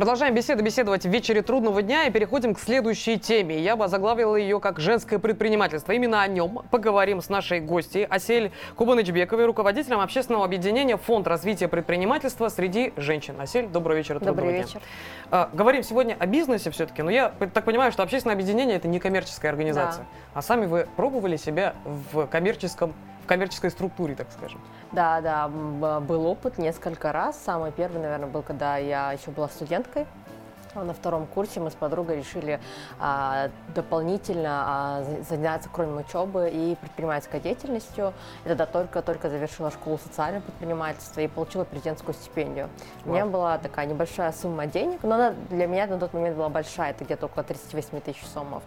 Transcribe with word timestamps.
Продолжаем 0.00 0.34
беседу, 0.34 0.64
беседовать 0.64 1.04
в 1.04 1.10
вечере 1.10 1.42
трудного 1.42 1.82
дня 1.82 2.06
и 2.06 2.10
переходим 2.10 2.54
к 2.54 2.58
следующей 2.58 3.18
теме. 3.18 3.60
Я 3.60 3.76
бы 3.76 3.86
заглавила 3.86 4.34
ее 4.34 4.58
как 4.58 4.80
«Женское 4.80 5.18
предпринимательство». 5.18 5.92
Именно 5.92 6.22
о 6.22 6.26
нем 6.26 6.62
поговорим 6.70 7.20
с 7.20 7.28
нашей 7.28 7.60
гостьей 7.60 8.06
Асель 8.06 8.50
Кубанычбековой, 8.76 9.44
руководителем 9.44 10.00
общественного 10.00 10.46
объединения 10.46 10.96
«Фонд 10.96 11.26
развития 11.26 11.68
предпринимательства 11.68 12.48
среди 12.48 12.94
женщин». 12.96 13.38
Асель, 13.38 13.66
вечера, 13.66 14.20
трудного 14.20 14.36
Добрый 14.36 14.52
дня. 14.54 14.62
вечер. 14.62 14.80
А, 15.30 15.50
говорим 15.52 15.82
сегодня 15.82 16.16
о 16.18 16.24
бизнесе 16.24 16.70
все-таки, 16.70 17.02
но 17.02 17.10
я 17.10 17.34
так 17.52 17.66
понимаю, 17.66 17.92
что 17.92 18.02
общественное 18.02 18.36
объединение– 18.36 18.76
это 18.78 18.88
не 18.88 19.00
коммерческая 19.00 19.52
организация. 19.52 20.06
А 20.32 20.40
сами 20.40 20.64
вы 20.64 20.88
пробовали 20.96 21.36
себя 21.36 21.74
в 21.84 22.26
коммерческом 22.26 22.94
в 23.22 23.26
коммерческой 23.26 23.70
структуре, 23.70 24.14
так 24.14 24.28
скажем. 24.36 24.60
Да, 24.92 25.20
да, 25.20 25.48
был 25.48 26.26
опыт 26.26 26.58
несколько 26.58 27.12
раз. 27.12 27.40
Самый 27.44 27.70
первый, 27.72 28.00
наверное, 28.00 28.28
был, 28.28 28.42
когда 28.42 28.76
я 28.76 29.12
еще 29.12 29.30
была 29.30 29.48
студенткой. 29.48 30.06
На 30.74 30.94
втором 30.94 31.26
курсе 31.26 31.58
мы 31.58 31.70
с 31.70 31.74
подругой 31.74 32.18
решили 32.18 32.60
а, 33.00 33.50
дополнительно 33.74 34.62
а, 34.66 35.02
за- 35.02 35.22
заняться, 35.24 35.68
кроме 35.72 36.02
учебы, 36.02 36.48
и 36.48 36.76
предпринимательской 36.76 37.40
деятельностью. 37.40 38.12
И 38.44 38.48
тогда 38.48 38.66
только-только 38.66 39.28
завершила 39.30 39.72
школу 39.72 39.98
социального 39.98 40.42
предпринимательства 40.42 41.20
и 41.22 41.28
получила 41.28 41.64
президентскую 41.64 42.14
стипендию. 42.14 42.68
У 43.04 43.10
меня 43.10 43.26
была 43.26 43.58
такая 43.58 43.86
небольшая 43.86 44.30
сумма 44.32 44.66
денег, 44.66 45.00
но 45.02 45.16
она 45.16 45.34
для 45.50 45.66
меня 45.66 45.88
на 45.88 45.98
тот 45.98 46.14
момент 46.14 46.36
была 46.36 46.48
большая, 46.48 46.92
это 46.92 47.04
где-то 47.04 47.26
около 47.26 47.42
38 47.42 48.00
тысяч 48.00 48.24
сомов. 48.26 48.62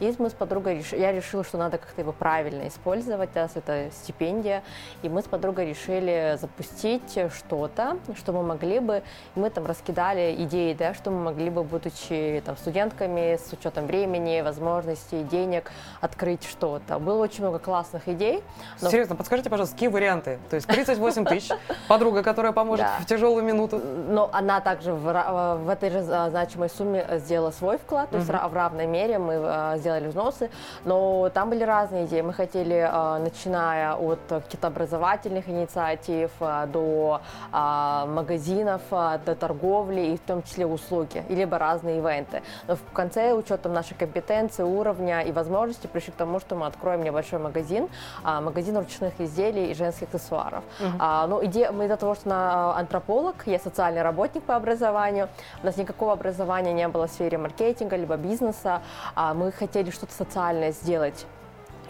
И 0.00 0.14
мы 0.18 0.28
с 0.30 0.32
подругой, 0.32 0.78
реш- 0.78 0.96
я 0.98 1.12
решила, 1.12 1.44
что 1.44 1.58
надо 1.58 1.78
как-то 1.78 2.00
его 2.00 2.12
правильно 2.12 2.66
использовать, 2.68 3.34
раз 3.36 3.52
это 3.54 3.88
стипендия. 3.92 4.62
И 5.02 5.08
мы 5.08 5.22
с 5.22 5.24
подругой 5.24 5.66
решили 5.66 6.36
запустить 6.40 7.18
что-то, 7.34 7.98
что 8.16 8.32
мы 8.32 8.42
могли 8.42 8.80
бы, 8.80 9.02
мы 9.34 9.50
там 9.50 9.66
раскидали 9.66 10.34
идеи, 10.40 10.72
да, 10.74 10.94
что 10.94 11.10
мы 11.10 11.20
могли 11.20 11.50
бы, 11.50 11.62
будучи 11.64 12.42
там 12.44 12.56
студентками, 12.56 13.36
с 13.36 13.52
учетом 13.52 13.86
времени, 13.86 14.40
возможностей, 14.40 15.22
денег, 15.22 15.70
открыть 16.00 16.44
что-то. 16.44 16.98
Было 16.98 17.22
очень 17.22 17.42
много 17.42 17.58
классных 17.58 18.08
идей. 18.08 18.42
но- 18.80 18.90
Серьезно, 18.90 19.16
подскажите, 19.16 19.50
пожалуйста, 19.50 19.74
какие 19.76 19.88
варианты? 19.88 20.38
То 20.50 20.56
есть 20.56 20.66
38 20.66 21.24
тысяч, 21.24 21.50
подруга, 21.88 22.22
которая 22.22 22.52
поможет 22.52 22.86
Да. 22.86 22.98
в 23.00 23.06
тяжелую 23.06 23.44
минуту. 23.44 23.78
Но 24.08 24.28
она 24.32 24.60
также 24.60 24.92
в, 24.92 25.04
в 25.64 25.68
этой 25.68 25.90
же 25.90 25.98
а, 26.10 26.30
значимой 26.30 26.68
сумме 26.68 27.06
сделала 27.18 27.50
свой 27.50 27.78
вклад, 27.78 28.10
то 28.10 28.16
есть 28.16 28.28
в 28.28 28.54
равной 28.54 28.86
мере 28.86 29.18
мы 29.18 29.38
сделали 29.84 30.08
взносы, 30.08 30.50
но 30.84 31.28
там 31.34 31.50
были 31.50 31.62
разные 31.62 32.06
идеи. 32.06 32.22
Мы 32.22 32.32
хотели, 32.32 32.88
а, 32.90 33.18
начиная 33.18 33.94
от 33.94 34.20
каких-то 34.28 34.68
образовательных 34.68 35.48
инициатив 35.48 36.30
а, 36.40 36.66
до 36.66 37.20
а, 37.52 38.06
магазинов, 38.06 38.80
до 38.90 39.34
торговли 39.34 40.00
и 40.00 40.16
в 40.16 40.20
том 40.20 40.42
числе 40.42 40.66
услуги, 40.66 41.22
и 41.28 41.34
либо 41.34 41.58
разные 41.58 41.98
ивенты. 41.98 42.42
Но 42.66 42.76
в 42.76 42.92
конце, 42.92 43.34
учетом 43.34 43.74
нашей 43.74 43.94
компетенции, 43.94 44.62
уровня 44.62 45.20
и 45.20 45.32
возможностей, 45.32 45.88
пришли 45.88 46.12
к 46.12 46.16
тому, 46.16 46.40
что 46.40 46.56
мы 46.56 46.66
откроем 46.66 47.02
небольшой 47.02 47.38
магазин, 47.38 47.88
магазин 48.22 48.78
ручных 48.78 49.20
изделий 49.20 49.70
и 49.70 49.74
женских 49.74 50.08
аксессуаров. 50.14 50.64
А, 50.98 51.26
ну, 51.26 51.44
идея, 51.44 51.72
мы 51.72 51.84
из-за 51.84 51.96
того, 51.96 52.14
что 52.14 52.28
на 52.28 52.76
антрополог, 52.78 53.34
я 53.46 53.58
социальный 53.58 54.02
работник 54.02 54.42
по 54.44 54.56
образованию, 54.56 55.28
у 55.62 55.66
нас 55.66 55.76
никакого 55.76 56.12
образования 56.12 56.72
не 56.72 56.88
было 56.88 57.06
в 57.06 57.10
сфере 57.10 57.38
маркетинга 57.38 57.96
либо 57.96 58.16
бизнеса, 58.16 58.80
мы 59.34 59.52
хотели 59.52 59.73
что-то 59.90 60.12
социальное 60.12 60.72
сделать. 60.72 61.26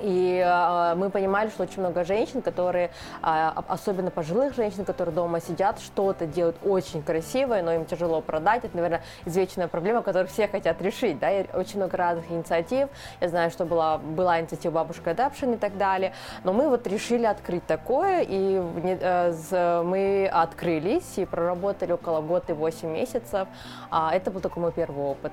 И 0.01 0.43
э, 0.45 0.95
мы 0.97 1.11
понимали, 1.11 1.49
что 1.51 1.63
очень 1.63 1.81
много 1.81 2.05
женщин, 2.05 2.43
которые, 2.43 2.91
а, 3.23 3.65
особенно 3.69 4.11
пожилых 4.11 4.55
женщин, 4.55 4.85
которые 4.85 5.15
дома 5.15 5.41
сидят, 5.41 5.81
что-то 5.81 6.27
делают 6.27 6.57
очень 6.63 7.03
красивое, 7.03 7.63
но 7.63 7.73
им 7.73 7.85
тяжело 7.85 8.21
продать. 8.21 8.65
Это, 8.65 8.77
наверное, 8.77 9.03
извечная 9.25 9.69
проблема, 9.69 10.03
которую 10.03 10.29
все 10.29 10.49
хотят 10.49 10.81
решить. 10.83 11.19
Да? 11.19 11.31
И 11.31 11.47
очень 11.55 11.77
много 11.79 11.97
разных 11.97 12.31
инициатив. 12.31 12.89
Я 13.21 13.29
знаю, 13.29 13.51
что 13.51 13.65
была, 13.65 13.99
была 13.99 14.41
инициатива 14.41 14.73
бабушка 14.73 15.11
Adoption 15.11 15.55
и 15.55 15.59
так 15.59 15.79
далее. 15.79 16.13
Но 16.43 16.53
мы 16.53 16.69
вот 16.69 16.87
решили 16.87 17.25
открыть 17.25 17.67
такое, 17.67 18.23
и 18.23 18.61
э, 18.61 19.83
мы 19.83 20.29
открылись 20.33 21.19
и 21.19 21.25
проработали 21.25 21.93
около 21.93 22.21
года 22.21 22.47
и 22.49 22.53
8 22.53 22.89
месяцев. 22.89 23.49
А, 23.91 24.15
Это 24.15 24.31
был 24.31 24.41
такой 24.41 24.63
мой 24.63 24.73
первый 24.73 25.05
опыт. 25.05 25.33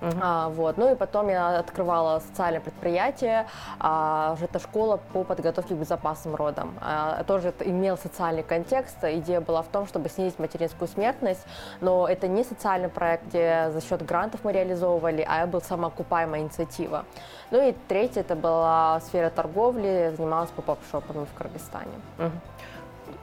А, 0.00 0.48
вот. 0.50 0.76
Ну 0.76 0.92
и 0.92 0.94
потом 0.94 1.28
я 1.28 1.58
открывала 1.58 2.20
социальное 2.20 2.60
предприятие, 2.60 3.46
а, 3.78 4.36
это 4.40 4.58
школа 4.58 4.98
по 5.12 5.24
подготовке 5.24 5.74
к 5.74 5.78
безопасным 5.78 6.34
родам. 6.34 6.74
А, 6.80 7.24
тоже 7.24 7.48
это 7.48 7.68
имел 7.68 7.96
социальный 7.96 8.42
контекст. 8.42 8.96
Идея 9.02 9.40
была 9.40 9.62
в 9.62 9.68
том, 9.68 9.86
чтобы 9.86 10.08
снизить 10.08 10.38
материнскую 10.38 10.88
смертность, 10.88 11.44
но 11.80 12.08
это 12.08 12.28
не 12.28 12.44
социальный 12.44 12.88
проект, 12.88 13.26
где 13.26 13.70
за 13.72 13.80
счет 13.80 14.04
грантов 14.04 14.40
мы 14.44 14.52
реализовывали, 14.52 15.24
а 15.26 15.42
это 15.42 15.48
была 15.48 15.62
самоокупаемая 15.62 16.40
инициатива. 16.40 17.04
Ну 17.50 17.68
и 17.68 17.74
третье, 17.88 18.20
это 18.20 18.34
была 18.34 19.00
сфера 19.00 19.30
торговли, 19.30 20.12
занималась 20.16 20.50
поп-шопами 20.50 21.24
в 21.24 21.38
Кыргызстане. 21.38 22.32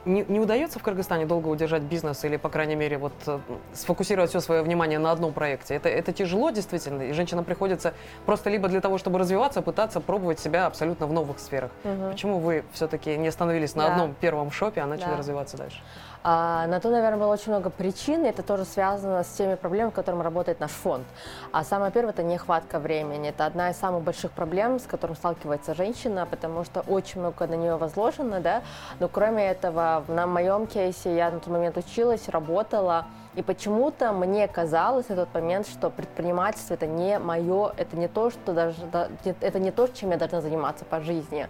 Не, 0.04 0.24
не 0.28 0.40
удается 0.40 0.78
в 0.78 0.82
Кыргызстане 0.82 1.26
долго 1.26 1.48
удержать 1.48 1.82
бизнес 1.82 2.24
или, 2.24 2.36
по 2.36 2.48
крайней 2.48 2.74
мере, 2.76 2.98
вот 2.98 3.12
э, 3.26 3.38
сфокусировать 3.72 4.30
все 4.30 4.40
свое 4.40 4.62
внимание 4.62 4.98
на 4.98 5.10
одном 5.12 5.32
проекте? 5.32 5.74
Это, 5.74 5.88
это 5.88 6.12
тяжело 6.12 6.50
действительно, 6.50 7.02
и 7.02 7.12
женщинам 7.12 7.44
приходится 7.44 7.94
просто 8.26 8.50
либо 8.50 8.68
для 8.68 8.80
того, 8.80 8.98
чтобы 8.98 9.18
развиваться, 9.18 9.62
пытаться 9.62 10.00
пробовать 10.00 10.40
себя 10.40 10.66
абсолютно 10.66 11.06
в 11.06 11.12
новых 11.12 11.38
сферах. 11.38 11.70
Почему 12.10 12.38
вы 12.38 12.64
все-таки 12.72 13.16
не 13.16 13.28
остановились 13.28 13.74
на 13.74 13.84
Да. 13.86 13.92
одном 13.92 14.14
первом 14.14 14.50
шопе, 14.50 14.80
а 14.82 14.86
начали 14.86 15.10
Да. 15.10 15.16
развиваться 15.18 15.56
дальше? 15.56 15.80
А, 16.26 16.66
на 16.68 16.80
то, 16.80 16.88
наверное, 16.88 17.18
было 17.18 17.32
очень 17.34 17.52
много 17.52 17.68
причин, 17.68 18.24
это 18.24 18.42
тоже 18.42 18.64
связано 18.64 19.22
с 19.22 19.28
теми 19.28 19.56
проблемами, 19.56 19.90
с 19.90 19.94
которыми 19.94 20.22
работает 20.22 20.58
наш 20.58 20.70
фонд. 20.70 21.04
А 21.52 21.64
самое 21.64 21.92
первое– 21.92 22.12
это 22.14 22.22
нехватка 22.22 22.78
времени. 22.78 23.28
Это 23.28 23.44
одна 23.44 23.68
из 23.68 23.76
самых 23.76 24.02
больших 24.02 24.30
проблем, 24.30 24.80
с 24.80 24.84
которым 24.84 25.16
сталкивается 25.16 25.74
женщина, 25.74 26.24
потому 26.24 26.64
что 26.64 26.80
очень 26.80 27.20
много 27.20 27.46
на 27.46 27.56
нее 27.56 27.76
возложено, 27.76 28.40
да. 28.40 28.62
Но 29.00 29.08
кроме 29.08 29.46
этого, 29.46 30.02
на 30.08 30.26
моем 30.26 30.66
кейсе 30.66 31.14
я 31.14 31.30
на 31.30 31.40
тот 31.40 31.52
момент 31.52 31.76
училась, 31.76 32.26
работала, 32.30 33.04
и 33.34 33.42
почему-то 33.42 34.12
мне 34.12 34.46
казалось 34.46 35.06
в 35.08 35.14
тот 35.14 35.34
момент, 35.34 35.66
что 35.66 35.90
предпринимательство 35.90 36.74
это 36.74 36.86
не 36.86 37.18
мое, 37.18 37.72
это 37.76 37.96
не 37.96 38.06
то, 38.06 38.30
что 38.30 38.52
даже 38.52 38.76
да, 38.92 39.08
это 39.40 39.58
не 39.58 39.72
то, 39.72 39.88
чем 39.88 40.12
я 40.12 40.16
должна 40.16 40.40
заниматься 40.40 40.84
по 40.84 41.00
жизни. 41.00 41.48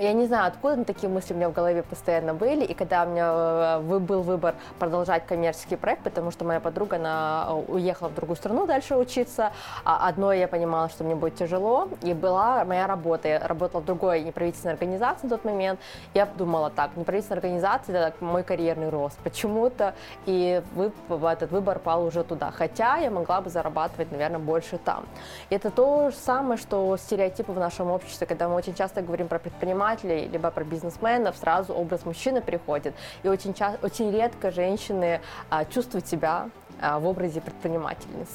Я 0.00 0.12
не 0.12 0.26
знаю, 0.26 0.46
откуда 0.46 0.84
такие 0.84 1.08
мысли 1.08 1.34
у 1.34 1.36
меня 1.36 1.48
в 1.48 1.52
голове 1.52 1.82
постоянно 1.82 2.32
были, 2.32 2.64
и 2.64 2.72
когда 2.72 3.02
у 3.02 3.08
меня 3.08 3.78
э, 3.78 3.80
был 3.80 4.22
выбор 4.22 4.54
продолжать 4.78 5.26
коммерческий 5.26 5.74
проект, 5.74 6.02
потому 6.02 6.30
что 6.30 6.44
моя 6.44 6.60
подруга 6.60 6.96
она 6.96 7.46
э, 7.48 7.52
уехала 7.72 8.08
в 8.08 8.14
другую 8.14 8.36
страну 8.36 8.66
дальше 8.66 8.96
учиться, 8.96 9.52
а 9.84 10.06
одной 10.06 10.38
я 10.38 10.46
понимала, 10.46 10.88
что 10.88 11.02
мне 11.02 11.16
будет 11.16 11.34
тяжело, 11.34 11.88
и 12.02 12.14
была 12.14 12.64
моя 12.64 12.86
работа. 12.86 13.28
Я 13.28 13.40
работала 13.40 13.80
в 13.80 13.86
другой 13.86 14.22
неправительственной 14.22 14.74
организации 14.74 15.26
на 15.26 15.30
тот 15.30 15.44
момент. 15.44 15.80
Я 16.14 16.26
думала 16.26 16.70
так, 16.70 16.96
неправительственная 16.96 17.40
организация 17.40 18.08
это 18.08 18.24
мой 18.24 18.44
карьерный 18.44 18.90
рост 18.90 19.18
почему-то, 19.24 19.94
и 20.26 20.62
вы, 20.74 20.92
этот 21.28 21.50
выбор 21.50 21.80
пал 21.80 22.04
уже 22.04 22.22
туда. 22.22 22.52
Хотя 22.52 22.98
я 22.98 23.10
могла 23.10 23.40
бы 23.40 23.50
зарабатывать, 23.50 24.12
наверное, 24.12 24.38
больше 24.38 24.78
там. 24.78 25.06
И 25.50 25.56
это 25.56 25.70
то 25.70 26.10
же 26.10 26.16
самое, 26.16 26.58
что 26.58 26.96
стереотипы 26.96 27.50
в 27.50 27.58
нашем 27.58 27.90
обществе, 27.90 28.26
когда 28.26 28.48
мы 28.48 28.54
очень 28.54 28.74
часто 28.74 29.02
говорим 29.02 29.26
про 29.26 29.40
предпринимателей, 29.88 30.28
либо 30.28 30.50
про 30.50 30.64
бизнесменов, 30.64 31.36
сразу 31.36 31.74
образ 31.74 32.04
мужчины 32.04 32.40
приходит. 32.40 32.94
И 33.22 33.28
очень, 33.28 33.54
часто, 33.54 33.84
очень 33.84 34.10
редко 34.10 34.50
женщины 34.50 35.20
а, 35.50 35.64
чувствуют 35.64 36.06
себя 36.06 36.50
а, 36.80 36.98
в 36.98 37.06
образе 37.06 37.40
предпринимательниц. 37.40 38.28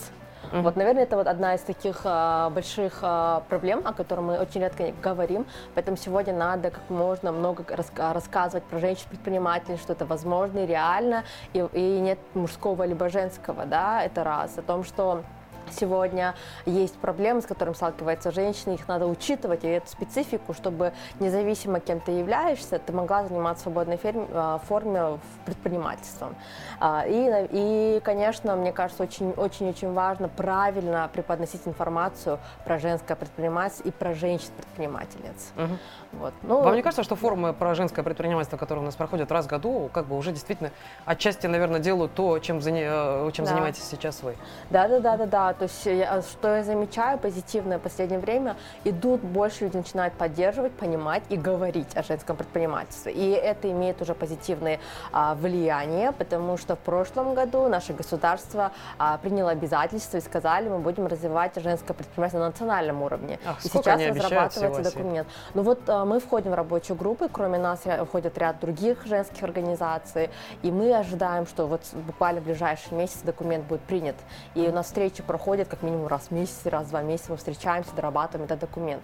Вот, 0.51 0.75
наверное, 0.75 1.03
это 1.03 1.15
вот 1.15 1.27
одна 1.27 1.55
из 1.55 1.61
таких 1.61 2.01
а, 2.03 2.49
больших 2.49 2.99
а, 3.01 3.43
проблем, 3.49 3.81
о 3.85 3.93
которой 3.93 4.19
мы 4.19 4.39
очень 4.39 4.61
редко 4.61 4.91
говорим. 5.01 5.45
Поэтому 5.73 5.97
сегодня 5.97 6.33
надо 6.33 6.69
как 6.69 6.89
можно 6.89 7.31
много 7.31 7.63
раска- 7.63 8.13
рассказывать 8.13 8.63
про 8.63 8.79
женщин-предпринимателей, 8.79 9.77
что 9.77 9.93
это 9.93 10.05
возможно 10.05 10.59
и 10.59 10.67
реально, 10.67 11.23
и, 11.53 11.65
и 11.73 11.99
нет 11.99 12.19
мужского 12.33 12.83
либо 12.85 13.09
женского, 13.09 13.65
да, 13.65 14.03
это 14.03 14.23
раз. 14.23 14.57
О 14.57 14.61
том, 14.61 14.83
что 14.83 15.23
Сегодня 15.71 16.35
есть 16.65 16.95
проблемы, 16.95 17.41
с 17.41 17.45
которыми 17.45 17.73
сталкиваются 17.75 18.31
женщины, 18.31 18.73
их 18.73 18.87
надо 18.87 19.07
учитывать, 19.07 19.63
и 19.63 19.67
эту 19.67 19.87
специфику, 19.87 20.53
чтобы 20.53 20.93
независимо 21.19 21.79
кем 21.79 21.99
ты 21.99 22.11
являешься, 22.11 22.79
ты 22.79 22.93
могла 22.93 23.23
заниматься 23.25 23.61
в 23.61 23.63
свободной 23.63 23.95
ферме- 23.95 24.27
а, 24.33 24.59
форме 24.59 25.19
предпринимательством. 25.45 26.35
А, 26.79 27.03
И, 27.07 27.47
и, 27.51 27.99
конечно, 28.03 28.55
мне 28.55 28.71
кажется, 28.71 29.03
очень-очень 29.03 29.93
важно 29.93 30.27
правильно 30.29 31.09
преподносить 31.13 31.61
информацию 31.67 32.39
про 32.65 32.79
женское 32.79 33.15
предпринимательство 33.15 33.87
и 33.87 33.91
про 33.91 34.13
женщин-предпринимательниц. 34.13 35.51
Мгм. 35.55 35.79
Вот. 36.13 36.33
Ну, 36.43 36.61
Вам 36.61 36.75
не 36.75 36.81
кажется, 36.81 37.03
что 37.03 37.15
форумы 37.15 37.53
про 37.53 37.75
женское 37.75 38.03
предпринимательство, 38.03 38.57
которые 38.57 38.83
у 38.83 38.85
нас 38.85 38.95
проходят 38.95 39.31
раз 39.31 39.45
в 39.45 39.49
году, 39.49 39.89
как 39.93 40.05
бы 40.05 40.17
уже 40.17 40.31
действительно 40.31 40.71
отчасти, 41.05 41.47
наверное, 41.47 41.79
делают 41.79 42.13
то, 42.13 42.39
чем, 42.39 42.59
э, 42.59 43.31
чем 43.33 43.45
Да. 43.45 43.51
занимаетесь 43.51 43.83
сейчас 43.83 44.23
вы? 44.23 44.35
Да, 44.69 45.52
да, 45.53 45.59
то 45.59 45.63
есть 45.63 45.85
я, 45.85 46.21
что 46.21 46.55
я 46.55 46.63
замечаю 46.63 47.17
позитивное 47.17 47.77
в 47.77 47.81
последнее 47.81 48.19
время, 48.19 48.55
идут 48.83 49.21
больше 49.21 49.65
люди 49.65 49.77
начинают 49.77 50.13
поддерживать, 50.15 50.73
понимать 50.73 51.23
и 51.29 51.37
говорить 51.37 51.95
о 51.95 52.03
женском 52.03 52.35
предпринимательстве. 52.35 53.13
И 53.13 53.31
это 53.31 53.69
имеет 53.71 54.01
уже 54.01 54.13
позитивное 54.13 54.79
а, 55.11 55.35
влияние, 55.35 56.11
потому 56.11 56.57
что 56.57 56.75
в 56.75 56.79
прошлом 56.79 57.33
году 57.33 57.67
наше 57.67 57.93
государство 57.93 58.71
а, 58.97 59.17
приняло 59.17 59.51
обязательства 59.51 60.17
и 60.17 60.21
сказали, 60.21 60.69
мы 60.69 60.79
будем 60.79 61.07
развивать 61.07 61.55
женское 61.55 61.93
предпринимательство 61.93 62.39
на 62.39 62.47
национальном 62.47 63.01
уровне. 63.03 63.39
Ах, 63.45 63.63
и 63.63 63.69
сейчас 63.69 64.01
разрабатывается 64.01 64.91
документ. 64.91 65.27
Ну 65.53 65.63
вот 65.63 65.81
а, 65.87 66.05
мы 66.05 66.19
входим 66.19 66.51
в 66.51 66.55
рабочую 66.55 66.97
группу, 66.97 67.29
кроме 67.29 67.57
нас 67.57 67.81
э, 67.85 68.03
входит 68.05 68.37
ряд 68.37 68.59
других 68.59 69.05
женских 69.05 69.43
организаций, 69.43 70.29
и 70.61 70.71
мы 70.71 70.95
ожидаем, 70.95 71.45
что 71.45 71.67
вот 71.67 71.81
буквально 71.93 72.41
в 72.41 72.45
ближайший 72.45 72.93
месяц 72.93 73.21
документ 73.21 73.65
будет 73.65 73.81
принят. 73.81 74.15
И 74.55 74.61
у 74.61 74.71
нас 74.71 74.87
встречи 74.87 75.21
проходят 75.23 75.42
как 75.67 75.83
минимум 75.83 76.07
раз 76.07 76.27
в 76.27 76.31
месяц, 76.31 76.65
раз 76.65 76.87
в 76.87 76.89
два 76.91 77.01
месяца 77.01 77.31
мы 77.31 77.37
встречаемся, 77.37 77.93
дорабатываем 77.95 78.45
этот 78.45 78.61
документ. 78.61 79.03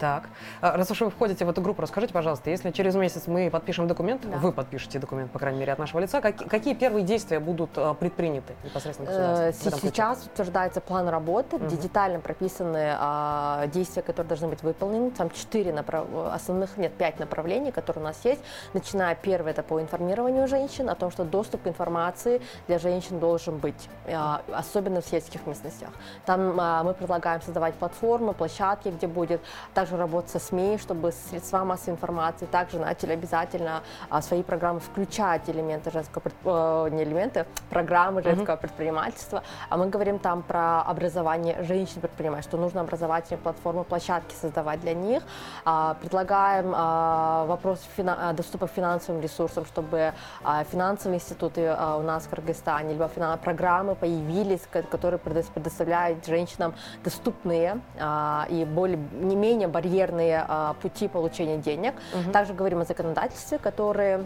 Так. 0.00 0.24
А, 0.62 0.76
Раз 0.78 0.90
уж 0.90 1.00
вы 1.02 1.10
входите 1.10 1.44
в 1.44 1.50
эту 1.50 1.60
группу, 1.60 1.82
расскажите, 1.82 2.14
пожалуйста, 2.14 2.48
если 2.48 2.70
через 2.70 2.94
месяц 2.94 3.26
мы 3.26 3.50
подпишем 3.50 3.86
документ, 3.86 4.22
Да. 4.28 4.38
вы 4.38 4.50
подпишете 4.50 4.98
документ, 4.98 5.30
по 5.30 5.38
крайней 5.38 5.60
мере, 5.60 5.72
от 5.74 5.78
нашего 5.78 6.00
лица, 6.00 6.22
какие, 6.22 6.48
какие 6.48 6.74
первые 6.74 7.04
действия 7.04 7.38
будут 7.38 7.70
а, 7.76 7.92
предприняты 7.92 8.54
непосредственно 8.64 9.08
Э, 9.10 9.12
государством? 9.50 9.70
случае? 9.72 9.90
Сейчас 9.90 10.24
утверждается 10.24 10.80
план 10.80 11.08
работы, 11.10 11.58
где 11.58 11.74
Мгм. 11.76 11.82
детально 11.82 12.20
прописаны 12.20 12.94
а, 12.98 13.66
действия, 13.66 14.00
которые 14.02 14.28
должны 14.28 14.48
быть 14.48 14.62
выполнены. 14.62 15.10
Там 15.10 15.28
четыре 15.30 15.72
направ... 15.74 16.06
основных, 16.32 16.78
нет, 16.78 16.94
пять 16.94 17.18
направлений, 17.20 17.70
которые 17.70 18.02
у 18.02 18.06
нас 18.06 18.18
есть. 18.24 18.40
Начиная 18.72 19.14
первое, 19.14 19.52
это 19.52 19.62
по 19.62 19.82
информированию 19.82 20.48
женщин 20.48 20.88
о 20.88 20.94
том, 20.94 21.10
что 21.10 21.24
доступ 21.24 21.62
к 21.64 21.66
информации 21.66 22.40
для 22.68 22.78
женщин 22.78 23.18
должен 23.20 23.58
быть, 23.58 23.90
а, 24.06 24.40
особенно 24.50 25.02
в 25.02 25.06
сельских 25.06 25.46
местностях. 25.46 25.90
Там 26.24 26.58
а, 26.58 26.82
мы 26.84 26.94
предлагаем 26.94 27.42
создавать 27.42 27.74
платформы, 27.74 28.32
площадки, 28.32 28.88
где 28.88 29.06
будет 29.06 29.42
также 29.74 29.89
работать 29.96 30.30
со 30.30 30.38
СМИ, 30.38 30.78
чтобы 30.78 31.12
средства 31.12 31.64
массовой 31.64 31.94
информации 31.94 32.46
также 32.46 32.78
начали 32.78 33.12
обязательно 33.12 33.82
а, 34.08 34.20
в 34.20 34.24
свои 34.24 34.42
программы 34.42 34.80
включать 34.80 35.48
элементы 35.48 35.90
женского, 35.90 36.22
предп- 36.22 36.86
э, 36.86 36.90
не 36.90 37.02
элементы, 37.04 37.46
программы 37.70 38.22
женского 38.22 38.56
предпринимательства. 38.56 39.42
А 39.68 39.76
мы 39.76 39.86
говорим 39.88 40.18
там 40.18 40.42
про 40.42 40.82
образование 40.82 41.62
женщин-предпринимателей, 41.62 42.48
что 42.48 42.56
нужно 42.56 42.80
образовательные 42.80 43.38
платформы, 43.40 43.84
площадки 43.84 44.34
создавать 44.34 44.80
для 44.80 44.94
них. 44.94 45.22
А, 45.64 45.94
Предлагаем 46.00 46.72
а, 46.74 47.44
вопрос 47.46 47.80
а, 47.98 48.32
доступа 48.32 48.66
к 48.66 48.70
финансовым 48.72 49.20
ресурсам, 49.20 49.64
чтобы 49.64 50.12
а, 50.44 50.64
финансовые 50.64 51.16
институты 51.18 51.66
а, 51.66 51.96
у 51.96 52.02
нас 52.02 52.24
в 52.24 52.30
Кыргызстане, 52.30 52.92
либо 52.94 53.08
программы 53.42 53.94
появились, 53.94 54.62
ко- 54.70 54.82
которые 54.82 55.18
предо- 55.20 55.50
предоставляют 55.52 56.24
женщинам 56.26 56.74
доступные 57.04 57.80
а, 57.98 58.46
и 58.48 58.64
более, 58.64 58.98
не 59.20 59.36
менее 59.36 59.68
барьерные 59.80 60.44
а, 60.46 60.74
пути 60.74 61.08
получения 61.08 61.58
денег. 61.58 61.94
Также 62.32 62.54
говорим 62.54 62.80
о 62.80 62.84
законодательстве, 62.84 63.58
которые 63.58 64.24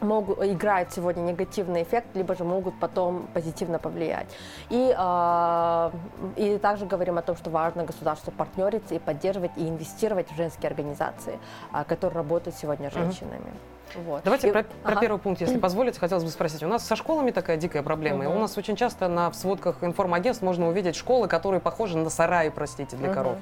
могут, 0.00 0.42
играют 0.44 0.92
сегодня 0.92 1.22
негативный 1.22 1.82
эффект, 1.82 2.08
либо 2.14 2.34
же 2.34 2.44
могут 2.44 2.78
потом 2.80 3.26
позитивно 3.34 3.78
повлиять. 3.78 4.26
И, 4.70 4.94
а, 4.96 5.92
и 6.36 6.58
также 6.58 6.86
говорим 6.86 7.18
о 7.18 7.22
том, 7.22 7.36
что 7.36 7.50
важно 7.50 7.84
государству 7.84 8.32
партнериться 8.32 8.94
и 8.94 8.98
поддерживать 8.98 9.52
и 9.56 9.68
инвестировать 9.68 10.30
в 10.30 10.36
женские 10.36 10.68
организации, 10.68 11.38
а, 11.72 11.84
которые 11.84 12.16
работают 12.16 12.56
сегодня 12.56 12.90
с 12.90 12.94
женщинами. 12.94 13.52
Вот. 13.96 14.22
Давайте 14.24 14.48
И- 14.48 14.52
про, 14.52 14.62
про 14.62 14.92
Ага. 14.92 15.00
первый 15.00 15.18
пункт, 15.18 15.40
если 15.40 15.58
позволите, 15.58 15.98
хотелось 16.00 16.24
бы 16.24 16.30
спросить. 16.30 16.62
У 16.62 16.68
нас 16.68 16.86
со 16.86 16.96
школами 16.96 17.30
такая 17.30 17.56
дикая 17.56 17.82
проблема. 17.82 18.24
И 18.24 18.26
у 18.26 18.38
нас 18.38 18.56
очень 18.58 18.76
часто 18.76 19.08
на 19.08 19.30
в 19.30 19.34
сводках 19.34 19.76
информагентств 19.82 20.42
можно 20.42 20.68
увидеть 20.68 20.96
школы, 20.96 21.28
которые 21.28 21.60
похожи 21.60 21.96
на 21.98 22.10
сараи, 22.10 22.48
простите, 22.48 22.96
для 22.96 23.08
Мгм. 23.08 23.14
коров. 23.14 23.36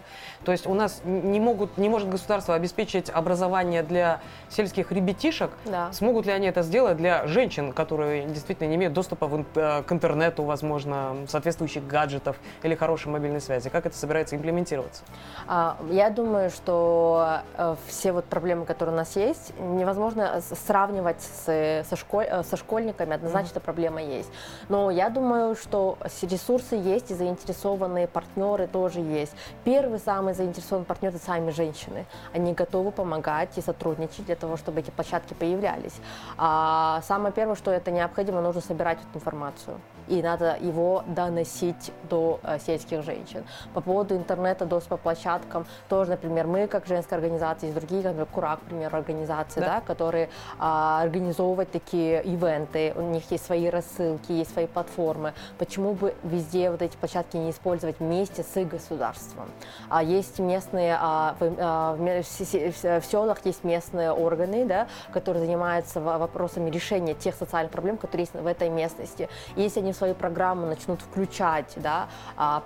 То 0.44 0.52
есть 0.52 0.66
у 0.66 0.74
нас 0.74 1.00
не, 1.04 1.40
могут, 1.40 1.76
не 1.78 1.88
может 1.88 2.08
государство 2.08 2.54
обеспечить 2.54 3.10
образование 3.10 3.82
для 3.82 4.20
сельских 4.48 4.92
ребятишек. 4.92 5.50
Да. 5.66 5.92
Смогут 5.92 6.26
ли 6.26 6.32
они 6.32 6.46
это 6.46 6.62
сделать 6.62 6.96
для 6.96 7.26
женщин, 7.26 7.72
которые 7.72 8.24
действительно 8.26 8.68
не 8.68 8.76
имеют 8.76 8.94
доступа 8.94 9.26
в 9.26 9.44
э, 9.54 9.82
к 9.82 9.92
интернету, 9.92 10.42
возможно, 10.44 11.16
соответствующих 11.28 11.86
гаджетов 11.86 12.36
или 12.62 12.74
хорошей 12.74 13.08
мобильной 13.08 13.40
связи? 13.40 13.68
Как 13.68 13.86
это 13.86 13.96
собирается 13.96 14.36
имплементироваться? 14.36 15.02
А, 15.46 15.76
Я 15.90 16.10
думаю, 16.10 16.50
что 16.50 17.40
э, 17.56 17.76
все 17.86 18.12
вот 18.12 18.24
проблемы, 18.24 18.64
которые 18.64 18.94
у 18.94 18.96
нас 18.96 19.16
есть, 19.16 19.52
невозможно 19.58 20.39
сравнивать 20.40 21.20
с, 21.20 21.84
со, 21.88 21.96
школь- 21.96 22.26
э, 22.28 22.42
со 22.42 22.56
школьниками, 22.56 23.14
однозначно 23.14 23.50
эта 23.52 23.60
проблема 23.60 24.02
есть. 24.02 24.30
Но 24.68 24.90
я 24.90 25.08
думаю, 25.10 25.54
что 25.56 25.98
ресурсы 26.22 26.74
есть 26.76 27.10
и 27.10 27.14
заинтересованные 27.14 28.06
партнеры 28.06 28.66
тоже 28.66 29.00
есть. 29.00 29.32
Первый 29.64 29.98
самый 29.98 30.34
заинтересованный 30.34 30.86
партнер– 30.86 31.10
это 31.14 31.18
сами 31.24 31.50
женщины. 31.50 32.06
Они 32.32 32.52
готовы 32.54 32.90
помогать 32.92 33.56
и 33.58 33.60
сотрудничать 33.60 34.26
для 34.26 34.36
того, 34.36 34.56
чтобы 34.56 34.80
эти 34.80 34.90
площадки 34.90 35.34
появлялись. 35.34 35.94
А 36.38 37.00
самое 37.02 37.32
первое, 37.32 37.56
что 37.56 37.70
это 37.70 37.90
необходимо, 37.90 38.40
нужно 38.40 38.60
собирать 38.60 38.98
эту 38.98 39.18
информацию. 39.18 39.80
И 40.08 40.22
надо 40.22 40.56
его 40.60 41.04
доносить 41.06 41.92
до 42.08 42.40
э, 42.42 42.58
сельских 42.58 43.02
женщин. 43.04 43.44
По 43.74 43.80
поводу 43.80 44.16
интернета, 44.16 44.64
доступа 44.64 44.96
к 44.96 45.00
площадкам, 45.00 45.66
тоже, 45.88 46.10
например, 46.10 46.46
мы, 46.48 46.66
как 46.66 46.86
женская 46.86 47.14
организация, 47.16 47.68
есть 47.68 47.78
другие, 47.78 48.02
как, 48.02 48.12
например, 48.12 48.26
Курак, 48.32 48.60
к 48.60 48.62
примеру, 48.62 48.96
организации, 48.96 49.60
Да. 49.60 49.66
да. 49.66 49.80
которые 49.82 50.29
а, 50.58 51.02
организовывают 51.02 51.70
такие 51.70 52.22
ивенты, 52.22 52.92
у 52.96 53.02
них 53.02 53.30
есть 53.30 53.44
свои 53.44 53.68
рассылки, 53.68 54.32
есть 54.32 54.52
свои 54.52 54.66
платформы. 54.66 55.34
Почему 55.58 55.94
бы 55.94 56.14
везде 56.22 56.70
вот 56.70 56.82
эти 56.82 56.96
площадки 56.96 57.36
не 57.36 57.50
использовать 57.50 58.00
вместе 58.00 58.42
с 58.42 58.64
государством? 58.64 59.48
А 59.88 60.02
есть 60.02 60.38
местные, 60.38 60.96
а, 61.00 61.36
в, 61.38 61.54
а, 61.58 61.96
в 61.96 63.04
селах 63.04 63.38
есть 63.44 63.64
местные 63.64 64.12
органы, 64.12 64.64
да, 64.64 64.86
которые 65.12 65.44
занимаются 65.44 66.00
во- 66.00 66.18
вопросами 66.18 66.70
решения 66.70 67.14
тех 67.14 67.34
социальных 67.34 67.72
проблем, 67.72 67.96
которые 67.96 68.22
есть 68.22 68.34
в 68.34 68.46
этой 68.46 68.68
местности. 68.68 69.28
И 69.56 69.62
если 69.62 69.80
они 69.80 69.92
в 69.92 69.96
свои 69.96 70.14
программы 70.14 70.66
начнут 70.66 71.00
включать 71.00 71.72
да, 71.76 72.08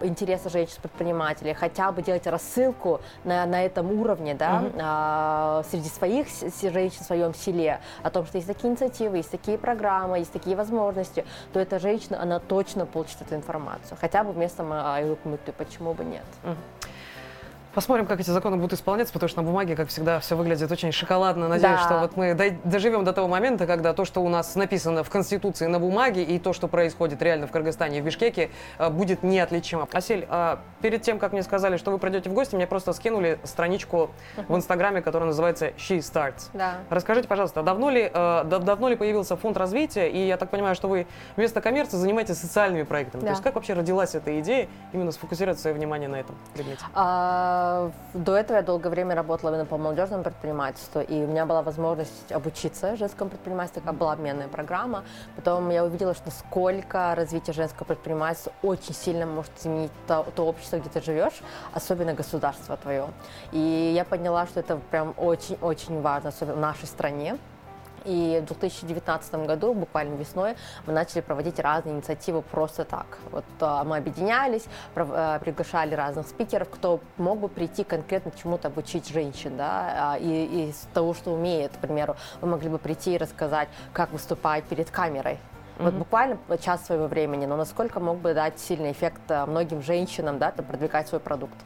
интересы 0.01 0.51
женщин-предпринимателей, 0.51 1.55
хотя 1.55 1.93
бы 1.93 2.03
делать 2.03 2.27
рассылку 2.27 3.01
на, 3.25 3.47
на 3.47 3.65
этом 3.65 3.91
уровне 3.93 4.35
да, 4.35 4.65
а, 4.81 5.63
среди 5.71 5.89
своих 5.89 6.27
женщин 6.63 7.03
в 7.03 7.07
своем 7.07 7.35
селе, 7.45 7.81
о 8.03 8.11
том, 8.11 8.27
что 8.27 8.39
есть 8.39 8.49
такие 8.49 8.69
инициативы, 8.71 9.17
есть 9.19 9.31
такие 9.31 9.59
программы, 9.59 10.19
есть 10.19 10.33
такие 10.33 10.57
возможности, 10.57 11.25
то 11.53 11.61
эта 11.61 11.79
женщина, 11.79 12.21
она 12.23 12.41
точно 12.41 12.87
получит 12.87 13.23
эту 13.23 13.35
информацию. 13.35 13.97
Хотя 14.01 14.25
бы 14.25 14.33
вместо 14.33 14.63
Аюкмыты, 14.95 15.53
почему 15.53 15.95
бы 15.95 16.05
нет? 16.05 16.25
Посмотрим, 17.75 18.07
как 18.07 18.21
эти 18.21 18.31
законы 18.31 18.57
будут 18.57 18.75
исполняться, 18.75 19.13
потому 19.13 19.29
что 19.29 19.43
на 19.43 19.47
бумаге, 19.49 19.75
как 19.75 19.89
всегда, 19.89 20.21
все 20.21 20.37
выглядит 20.37 20.71
очень 20.71 20.93
шоколадно. 20.93 21.49
Надеюсь, 21.49 21.79
Да. 21.81 21.85
что 21.85 21.99
вот 21.99 22.17
мы 22.17 22.35
доживем 22.63 23.05
до 23.05 23.13
того 23.13 23.27
момента, 23.27 23.67
когда 23.67 23.93
то, 23.93 24.05
что 24.05 24.21
у 24.23 24.29
нас 24.29 24.55
написано 24.55 25.03
в 25.03 25.11
Конституции 25.11 25.67
на 25.67 25.81
бумаге, 25.81 26.23
и 26.23 26.39
то, 26.39 26.53
что 26.53 26.69
происходит 26.69 27.21
реально 27.21 27.49
в 27.49 27.51
Кыргызстане 27.51 27.99
и 27.99 28.01
в 28.01 28.05
Бишкеке, 28.05 28.51
э, 28.79 28.91
будет 28.91 29.25
неотличимо. 29.25 29.89
Асель, 29.93 30.25
а 30.31 30.61
перед 30.83 31.03
тем, 31.03 31.19
как 31.19 31.33
мне 31.33 31.43
сказали, 31.43 31.77
что 31.77 31.91
вы 31.91 31.99
придете 31.99 32.31
в 32.31 32.33
гости, 32.33 32.55
мне 32.55 32.67
просто 32.69 32.93
скинули 32.93 33.41
страничку 33.43 34.11
в 34.49 34.55
Инстаграме, 34.55 35.01
которая 35.03 35.27
называется 35.27 35.69
She 35.71 35.99
Starts. 35.99 36.51
Да. 36.53 36.75
Расскажите, 36.91 37.27
пожалуйста, 37.27 37.65
давно 37.65 37.91
ли, 37.91 38.09
э, 38.13 38.45
дав- 38.45 38.63
давно 38.63 38.89
ли 38.89 38.95
появился 38.95 39.37
фонд 39.37 39.57
развития, 39.57 40.09
и 40.09 40.27
я 40.29 40.37
так 40.37 40.51
понимаю, 40.51 40.77
что 40.77 40.87
вы 40.87 41.09
вместо 41.37 41.61
коммерции 41.61 41.97
занимаетесь 41.97 42.39
социальными 42.39 42.85
проектами. 42.85 43.23
То 43.23 43.27
Да. 43.27 43.31
есть 43.33 43.43
как 43.43 43.57
вообще 43.57 43.73
родилась 43.75 44.15
эта 44.15 44.39
идея 44.39 44.69
именно 44.93 45.11
сфокусировать 45.11 45.59
свое 45.59 45.75
внимание 45.75 46.09
на 46.09 46.17
этом 46.21 46.37
предмете? 46.55 46.85
А, 46.95 47.64
До 48.15 48.37
этого 48.37 48.59
я 48.59 48.63
долгое 48.63 48.91
время 48.91 49.15
работала 49.15 49.51
именно 49.51 49.65
по 49.65 49.77
молодежному 49.77 50.23
предпринимательству, 50.23 51.01
и 51.01 51.25
у 51.25 51.27
меня 51.27 51.47
была 51.47 51.63
возможность 51.63 52.31
обучиться 52.33 52.97
женскому 52.97 53.31
предпринимательству, 53.31 53.83
как 53.83 53.95
была 53.95 54.13
обменная 54.13 54.49
программа. 54.49 55.05
Потом 55.37 55.71
я 55.71 55.85
увидела, 55.85 56.15
что 56.15 56.27
насколько 56.27 57.15
развитие 57.15 57.55
женского 57.55 57.87
предпринимательства 57.87 58.53
очень 58.63 58.95
сильно 58.95 59.27
может 59.27 59.53
изменить 59.59 59.93
то, 60.07 60.25
то 60.35 60.47
общество, 60.47 60.77
где 60.79 60.89
ты 60.89 61.01
живешь, 61.03 61.43
особенно 61.73 62.15
государство 62.15 62.77
твое. 62.77 63.07
И 63.53 63.93
я 63.95 64.05
поняла, 64.05 64.47
что 64.47 64.61
это 64.61 64.77
прям 64.91 65.15
очень-очень 65.17 66.01
важно, 66.01 66.29
особенно 66.29 66.57
в 66.57 66.61
нашей 66.61 66.87
стране. 66.87 67.39
И 68.05 68.41
в 68.43 68.47
2019 68.47 69.35
году, 69.47 69.75
буквально 69.75 70.17
весной, 70.17 70.57
мы 70.87 70.93
начали 70.93 71.21
проводить 71.21 71.59
разные 71.59 71.95
инициативы 71.95 72.43
просто 72.43 72.85
так. 72.85 73.19
Вот 73.31 73.45
а, 73.61 73.85
мы 73.85 73.97
объединялись, 73.97 74.65
а, 74.95 75.39
приглашали 75.39 75.95
разных 75.95 76.29
спикеров, 76.29 76.69
кто 76.71 77.01
мог 77.17 77.41
бы 77.41 77.49
прийти 77.49 77.85
конкретно 77.85 78.31
чему-то 78.31 78.69
обучить 78.69 79.09
женщин, 79.09 79.57
да, 79.57 80.13
а, 80.13 80.19
и 80.19 80.69
из 80.69 80.87
того, 80.93 81.15
что 81.15 81.33
умеет, 81.33 81.73
к 81.73 81.79
примеру, 81.79 82.17
вы 82.41 82.49
могли 82.49 82.69
бы 82.69 82.79
прийти 82.79 83.15
и 83.15 83.19
рассказать, 83.19 83.69
как 83.93 84.13
выступать 84.13 84.65
перед 84.65 84.91
камерой, 84.91 85.39
Mm-hmm. 85.75 85.85
Вот 85.85 85.95
буквально 85.95 86.39
час 86.63 86.87
своего 86.87 87.09
времени, 87.09 87.47
но 87.47 87.57
насколько 87.57 87.99
мог 87.99 88.19
бы 88.19 88.33
дать 88.33 88.61
сильный 88.61 88.93
эффект 88.93 89.23
э, 89.29 89.45
многим 89.45 89.83
женщинам, 89.83 90.39
да, 90.39 90.53
продвигать 90.53 91.09
свой 91.09 91.21
продукт. 91.21 91.57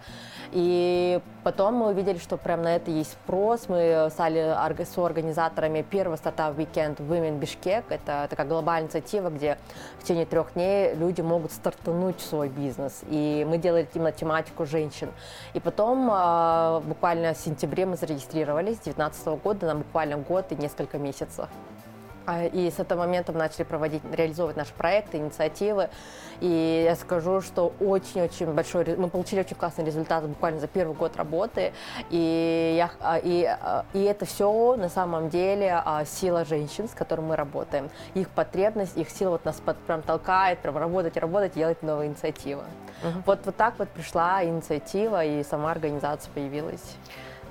И 0.53 1.21
потом 1.45 1.75
мы 1.75 1.89
увидели, 1.89 2.19
что 2.19 2.37
прямо 2.37 2.63
на 2.65 2.77
это 2.77 2.91
есть 2.91 3.13
спрос. 3.13 3.69
Мы 3.69 4.09
стали 4.11 4.57
соорганизаторами 4.85 5.83
первого 5.83 6.17
Startup 6.17 6.59
Weekend 6.59 7.01
Women 7.01 7.39
Бишкек. 7.39 7.85
Это 7.91 8.27
такая 8.31 8.47
глобальная 8.47 8.87
инициатива, 8.87 9.29
где 9.31 9.59
в 9.99 10.05
течение 10.05 10.27
трех 10.27 10.55
дней 10.55 10.95
люди 10.95 11.21
могут 11.21 11.53
стартануть 11.53 12.21
свой 12.21 12.49
бизнес. 12.49 13.03
И 13.09 13.47
мы 13.49 13.59
делали 13.59 13.89
именно 13.95 14.13
тематику 14.13 14.65
женщин. 14.65 15.11
И 15.55 15.61
потом 15.61 16.09
а, 16.11 16.81
буквально 16.81 17.35
в 17.35 17.39
сентябре 17.39 17.87
мы 17.87 17.97
зарегистрировались, 17.97 18.79
2019 18.79 19.27
года, 19.43 19.67
на 19.67 19.75
буквально 19.77 20.17
год 20.17 20.47
и 20.51 20.57
несколько 20.57 20.99
месяцев. 20.99 21.49
А, 22.29 22.45
и 22.45 22.71
с 22.71 22.79
этого 22.79 23.01
момента 23.01 23.33
мы 23.33 23.39
начали 23.39 23.63
проводить, 23.63 24.03
реализовывать 24.13 24.59
наши 24.59 24.75
проекты, 24.75 25.17
инициативы. 25.17 25.89
И 26.41 26.83
я 26.85 26.95
скажу, 26.95 27.41
что 27.41 27.73
очень-очень 27.81 28.53
большой, 28.53 28.85
мы 28.97 29.09
получили 29.09 29.41
очень 29.41 29.57
классный 29.57 29.87
результат 29.87 30.29
буквально 30.29 30.61
за 30.61 30.67
первый 30.67 30.95
год 30.95 31.17
работы. 31.17 31.73
И, 32.11 32.75
я, 32.77 32.91
а, 33.01 33.17
и, 33.17 33.45
а, 33.45 33.87
и 33.95 34.03
это 34.03 34.27
все 34.27 34.77
на 34.77 34.91
самом 34.91 35.31
деле 35.31 35.83
сила 36.05 36.45
женщин, 36.45 36.87
с 36.87 36.93
которыми 36.93 37.29
мы 37.29 37.37
работаем. 37.37 37.89
Их 38.13 38.29
потребность, 38.29 38.99
их 38.99 39.09
сила 39.09 39.31
вот 39.31 39.47
нас 39.47 39.57
под, 39.65 39.79
прям 39.79 40.03
толкает, 40.03 40.59
прям 40.59 40.77
работать, 40.77 41.17
работать, 41.17 41.55
делать 41.55 41.83
новые 41.83 42.09
инициативы. 42.09 42.65
Угу. 43.03 43.23
Вот, 43.25 43.41
вот 43.47 43.57
так 43.57 43.79
вот 43.79 43.89
пришла 43.89 44.45
инициатива, 44.45 45.25
и 45.25 45.43
сама 45.45 45.71
организация 45.71 46.31
появилась. 46.35 46.95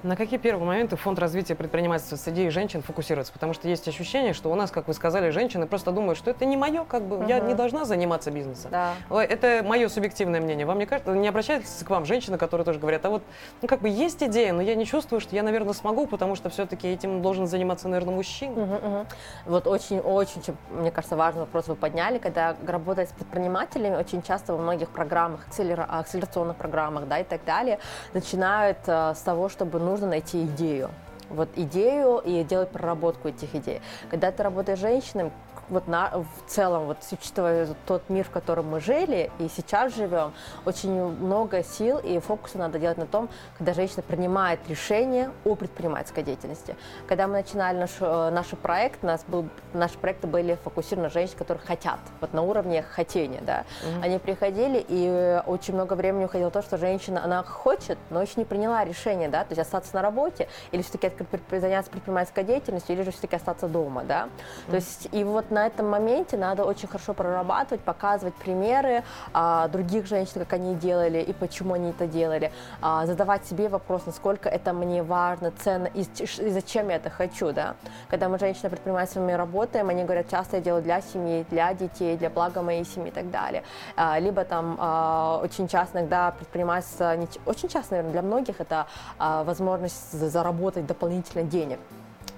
На 0.03 0.15
какие 0.15 0.37
первые 0.37 0.65
моменты 0.65 0.95
фонд 0.95 1.17
развития 1.17 1.55
предпринимательства 1.55 2.17
среди 2.17 2.49
женщин 2.49 2.83
фокусируется? 2.83 3.33
Потому 3.33 3.53
что 3.53 3.67
есть 3.67 3.87
ощущение, 3.87 4.33
что 4.33 4.51
у 4.51 4.55
нас, 4.55 4.69
как 4.69 4.87
вы 4.87 4.93
сказали, 4.93 5.31
женщины 5.31 5.65
просто 5.65 5.91
думают, 5.91 6.19
что 6.19 6.29
это 6.29 6.45
не 6.45 6.55
мое, 6.55 6.83
как 6.83 7.03
бы, 7.03 7.17
угу. 7.17 7.27
я 7.27 7.39
не 7.39 7.55
должна 7.55 7.83
заниматься 7.83 8.29
бизнесом. 8.29 8.71
Да. 8.71 8.93
Это 9.09 9.63
мое 9.65 9.89
субъективное 9.89 10.39
мнение. 10.39 10.65
Вам 10.65 10.77
не 10.77 10.85
кажется, 10.85 11.13
не 11.13 11.27
обращаются 11.27 11.83
к 11.83 11.89
вам 11.89 12.05
женщины, 12.05 12.37
которые 12.37 12.63
тоже 12.63 12.79
говорят, 12.79 13.05
а 13.05 13.09
вот, 13.09 13.23
ну, 13.61 13.67
как 13.67 13.81
бы 13.81 13.89
есть 13.89 14.21
идея, 14.21 14.53
но 14.53 14.61
я 14.61 14.75
не 14.75 14.85
чувствую, 14.85 15.19
что 15.19 15.35
я, 15.35 15.41
наверное, 15.41 15.73
смогу, 15.73 16.05
потому 16.05 16.35
что 16.35 16.49
все-таки 16.49 16.87
этим 16.87 17.21
должен 17.21 17.47
заниматься, 17.47 17.87
наверное, 17.87 18.15
мужчина. 18.15 18.63
Угу, 18.63 18.73
угу. 18.75 19.05
Вот 19.45 19.67
очень-очень, 19.67 20.41
мне 20.71 20.91
кажется, 20.91 21.15
важный 21.15 21.41
вопрос 21.41 21.67
вы 21.67 21.75
подняли, 21.75 22.19
когда 22.19 22.55
работать 22.65 23.09
с 23.09 23.13
предпринимателями, 23.13 23.95
очень 23.95 24.21
часто 24.21 24.53
во 24.53 24.59
многих 24.59 24.89
программах, 24.89 25.47
акселерационных 25.47 26.55
программах, 26.55 27.07
да, 27.07 27.19
и 27.19 27.23
так 27.23 27.43
далее, 27.45 27.79
начинают 28.13 28.77
э, 28.85 29.13
с 29.15 29.21
того, 29.21 29.49
чтобы 29.49 29.79
нужно 29.87 30.07
найти 30.07 30.43
идею 30.43 30.89
вот 31.29 31.49
идею 31.55 32.21
и 32.23 32.43
делать 32.43 32.69
проработку 32.69 33.27
этих 33.27 33.55
идей. 33.55 33.81
Когда 34.09 34.31
ты 34.31 34.43
работаешь 34.43 34.79
с 34.79 34.81
женщинами, 34.81 35.31
вот 35.69 35.87
на, 35.87 36.09
в 36.09 36.49
целом, 36.49 36.85
вот 36.85 36.97
учитывая 37.11 37.67
тот 37.85 38.09
мир, 38.09 38.25
в 38.25 38.29
котором 38.29 38.69
мы 38.69 38.79
жили 38.79 39.31
и 39.39 39.49
сейчас 39.49 39.95
живем, 39.95 40.33
очень 40.65 40.91
много 40.91 41.63
сил 41.63 41.97
и 41.99 42.19
фокуса 42.19 42.57
надо 42.57 42.79
делать 42.79 42.97
на 42.97 43.05
том, 43.05 43.29
когда 43.57 43.73
женщина 43.73 44.01
принимает 44.01 44.59
решение 44.69 45.31
о 45.45 45.55
предпринимательской 45.55 46.23
деятельности. 46.23 46.75
Когда 47.07 47.27
мы 47.27 47.33
начинали 47.33 47.77
наш, 47.77 47.91
э, 47.99 48.29
наш 48.29 48.47
проект, 48.47 49.03
у 49.03 49.07
нас 49.07 49.23
был, 49.27 49.47
наши 49.73 49.97
проекты 49.97 50.27
были 50.27 50.57
фокусированы 50.63 51.07
на 51.07 51.13
женщин, 51.13 51.37
которые 51.37 51.65
хотят, 51.65 51.99
вот 52.21 52.33
на 52.33 52.43
уровне 52.43 52.81
хотения, 52.81 53.41
да. 53.41 53.63
Mm-hmm. 53.83 54.03
Они 54.03 54.19
приходили, 54.19 54.85
и 54.87 55.41
очень 55.45 55.73
много 55.73 55.93
времени 55.93 56.25
уходило 56.25 56.51
то, 56.51 56.61
что 56.61 56.77
женщина, 56.77 57.23
она 57.23 57.43
хочет, 57.43 57.97
но 58.09 58.21
еще 58.21 58.33
не 58.37 58.45
приняла 58.45 58.83
решение, 58.85 59.27
да, 59.29 59.43
то 59.43 59.51
есть 59.51 59.59
остаться 59.59 59.93
на 59.95 60.01
работе, 60.01 60.47
или 60.71 60.81
все-таки 60.81 61.07
заняться 61.51 61.91
предпринимательской 61.91 62.43
деятельностью, 62.43 62.95
или 62.95 63.03
же 63.03 63.11
все-таки 63.11 63.35
остаться 63.35 63.67
дома, 63.67 64.03
да. 64.03 64.25
Mm-hmm. 64.25 64.69
То 64.69 64.75
есть, 64.75 65.09
и 65.11 65.23
вот 65.23 65.51
на 65.51 65.67
этом 65.67 65.89
моменте 65.89 66.37
надо 66.37 66.65
очень 66.65 66.87
хорошо 66.87 67.13
прорабатывать, 67.13 67.81
показывать 67.81 68.35
примеры 68.35 69.03
а, 69.33 69.67
других 69.67 70.05
женщин, 70.07 70.41
как 70.41 70.53
они 70.53 70.75
делали 70.75 71.19
и 71.19 71.33
почему 71.33 71.73
они 71.73 71.89
это 71.89 72.07
делали, 72.07 72.51
а, 72.81 73.05
задавать 73.05 73.45
себе 73.45 73.69
вопрос, 73.69 74.05
насколько 74.05 74.49
это 74.49 74.73
мне 74.73 75.03
важно, 75.03 75.51
ценно 75.51 75.87
и, 75.87 76.01
и 76.01 76.49
зачем 76.49 76.89
я 76.89 76.95
это 76.95 77.09
хочу, 77.09 77.51
да. 77.51 77.75
Когда 78.09 78.29
мы 78.29 78.39
женщины 78.39 78.69
предпринимателями 78.69 79.33
работаем, 79.33 79.89
они 79.89 80.03
говорят, 80.03 80.29
часто 80.29 80.57
я 80.57 80.61
делаю 80.61 80.83
для 80.83 81.01
семьи, 81.01 81.45
для 81.49 81.73
детей, 81.73 82.17
для 82.17 82.29
блага 82.29 82.61
моей 82.61 82.85
семьи 82.85 83.09
и 83.09 83.11
так 83.11 83.31
далее. 83.31 83.63
А, 83.95 84.19
либо 84.19 84.43
там 84.43 84.77
а, 84.79 85.39
очень 85.43 85.67
часто 85.67 85.99
иногда 85.99 86.31
предпринимательство, 86.31 87.15
не, 87.15 87.27
очень 87.45 87.69
часто, 87.69 87.95
наверное, 87.95 88.11
для 88.11 88.21
многих 88.21 88.61
это 88.61 88.87
а, 89.17 89.43
возможность 89.43 90.11
заработать 90.11 90.85
дополнительно 90.85 91.06
денег. 91.43 91.79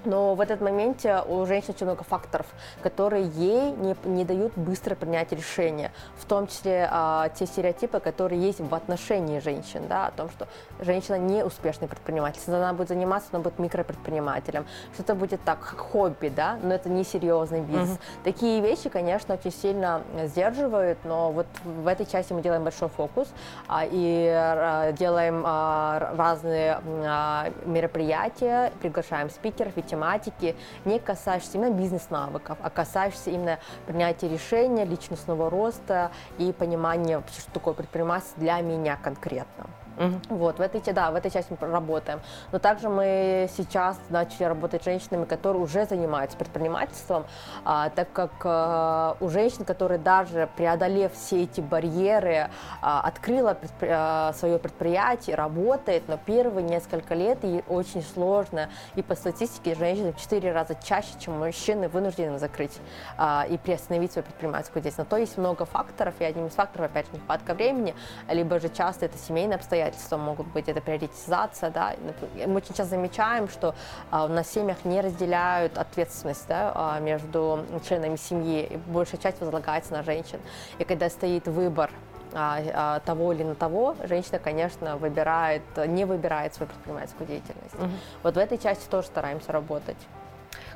Но 0.04 0.34
в 0.34 0.40
этот 0.40 0.60
момент 0.60 1.04
у 1.28 1.44
женщин 1.46 1.74
очень 1.74 1.86
много 1.86 2.04
факторов, 2.04 2.46
которые 2.82 3.26
ей 3.26 3.72
не, 3.72 3.96
не 4.04 4.24
дают 4.24 4.52
быстро 4.56 4.94
принять 4.94 5.32
решение. 5.32 5.92
В 6.16 6.24
том 6.24 6.46
числе 6.46 6.88
а, 6.90 7.28
те 7.30 7.46
стереотипы, 7.46 8.00
которые 8.00 8.40
есть 8.40 8.60
в 8.60 8.74
отношении 8.74 9.38
женщин, 9.40 9.82
да, 9.88 10.06
о 10.06 10.10
том, 10.10 10.30
что 10.30 10.48
женщина 10.80 11.16
не 11.16 11.44
успешный 11.44 11.88
предприниматель. 11.88 12.38
Если 12.38 12.52
она 12.52 12.72
будет 12.72 12.88
заниматься, 12.88 13.28
она 13.32 13.42
будет 13.42 13.58
микропредпринимателем. 13.58 14.66
Что-то 14.94 15.14
будет 15.14 15.42
так, 15.44 15.60
как 15.60 15.78
хобби, 15.78 16.28
да, 16.28 16.58
но 16.62 16.74
это 16.74 16.88
не 16.88 17.04
серьезный 17.04 17.60
бизнес. 17.60 17.90
Угу. 17.90 17.98
Такие 18.24 18.60
вещи, 18.60 18.88
конечно, 18.88 19.34
очень 19.34 19.52
сильно 19.52 20.02
сдерживают, 20.24 20.98
но 21.04 21.32
вот 21.32 21.46
в 21.64 21.86
этой 21.86 22.06
части 22.06 22.32
мы 22.32 22.42
делаем 22.42 22.64
большой 22.64 22.88
фокус 22.88 23.28
а, 23.68 23.84
и 23.84 24.28
а, 24.28 24.92
делаем 24.92 25.42
а, 25.46 26.14
разные 26.16 26.80
а, 26.86 27.50
мероприятия, 27.64 28.72
приглашаем 28.80 29.30
спикеров, 29.30 29.72
ведь 29.76 29.89
тематики, 29.90 30.56
не 30.84 30.98
касаешься 30.98 31.58
именно 31.58 31.74
бизнес-навыков, 31.74 32.58
а 32.62 32.70
касаешься 32.70 33.30
именно 33.30 33.58
принятия 33.86 34.28
решения, 34.28 34.84
личностного 34.84 35.50
роста 35.50 36.10
и 36.38 36.52
понимания, 36.52 37.22
что 37.36 37.52
такое 37.52 37.74
предпринимательство 37.74 38.40
для 38.40 38.60
меня 38.60 38.96
конкретно. 38.96 39.66
Угу. 40.00 40.36
Вот, 40.36 40.58
в 40.58 40.62
этой, 40.62 40.80
да, 40.94 41.10
в 41.10 41.14
этой 41.14 41.30
части 41.30 41.54
мы 41.60 41.68
работаем. 41.68 42.20
Но 42.52 42.58
также 42.58 42.88
мы 42.88 43.50
сейчас 43.54 44.00
начали 44.08 44.44
работать 44.44 44.80
с 44.80 44.84
женщинами, 44.86 45.26
которые 45.26 45.62
уже 45.62 45.84
занимаются 45.84 46.38
предпринимательством, 46.38 47.26
а, 47.66 47.90
так 47.90 48.10
как 48.12 48.32
а, 48.44 49.18
у 49.20 49.28
женщин, 49.28 49.66
которые 49.66 49.98
даже 49.98 50.48
преодолев 50.56 51.12
все 51.12 51.42
эти 51.42 51.60
барьеры, 51.60 52.48
а, 52.80 53.02
открыла 53.02 53.52
предпри... 53.52 53.88
а, 53.92 54.32
свое 54.32 54.58
предприятие, 54.58 55.36
работает, 55.36 56.04
но 56.08 56.16
первые 56.16 56.66
несколько 56.66 57.14
лет 57.14 57.44
ей 57.44 57.62
очень 57.68 58.02
сложно. 58.02 58.70
И 58.94 59.02
по 59.02 59.14
статистике 59.14 59.74
женщины 59.74 60.14
в 60.14 60.16
4 60.18 60.50
раза 60.52 60.76
чаще, 60.82 61.10
чем 61.18 61.38
мужчины, 61.38 61.90
вынуждены 61.90 62.38
закрыть 62.38 62.78
а, 63.18 63.46
и 63.50 63.58
приостановить 63.58 64.12
свою 64.12 64.24
предпринимательскую 64.24 64.82
деятельность. 64.82 64.98
На 64.98 65.04
то 65.04 65.18
есть 65.18 65.36
много 65.36 65.66
факторов, 65.66 66.14
и 66.20 66.24
одним 66.24 66.46
из 66.46 66.54
факторов, 66.54 66.90
опять 66.90 67.04
же, 67.06 67.12
нехватка 67.12 67.52
времени, 67.52 67.94
либо 68.28 68.58
же 68.60 68.70
часто 68.70 69.04
это 69.04 69.18
семейные 69.18 69.56
обстоятельства, 69.56 69.89
обстоятельства 69.90 70.16
могут 70.16 70.46
быть, 70.48 70.68
это 70.68 70.80
приоритизация, 70.80 71.70
да. 71.70 71.94
Мы 72.46 72.56
очень 72.56 72.74
часто 72.74 72.96
замечаем, 72.96 73.48
что 73.48 73.74
а, 74.10 74.28
на 74.28 74.44
семьях 74.44 74.84
не 74.84 75.00
разделяют 75.00 75.78
ответственность 75.78 76.46
да, 76.48 76.72
а, 76.74 77.00
между 77.00 77.64
членами 77.86 78.16
семьи, 78.16 78.64
и 78.64 78.76
большая 78.76 79.20
часть 79.20 79.40
возлагается 79.40 79.92
на 79.92 80.02
женщин. 80.02 80.40
И 80.78 80.84
когда 80.84 81.10
стоит 81.10 81.46
выбор 81.46 81.90
а, 82.32 83.00
того 83.00 83.32
или 83.32 83.42
на 83.42 83.54
того, 83.54 83.96
женщина, 84.04 84.38
конечно, 84.38 84.96
выбирает, 84.96 85.62
не 85.86 86.04
выбирает 86.04 86.54
свою 86.54 86.70
предпринимательскую 86.70 87.26
деятельность. 87.26 87.74
Угу. 87.74 87.90
Вот 88.22 88.34
в 88.34 88.38
этой 88.38 88.58
части 88.58 88.88
тоже 88.88 89.08
стараемся 89.08 89.52
работать. 89.52 89.98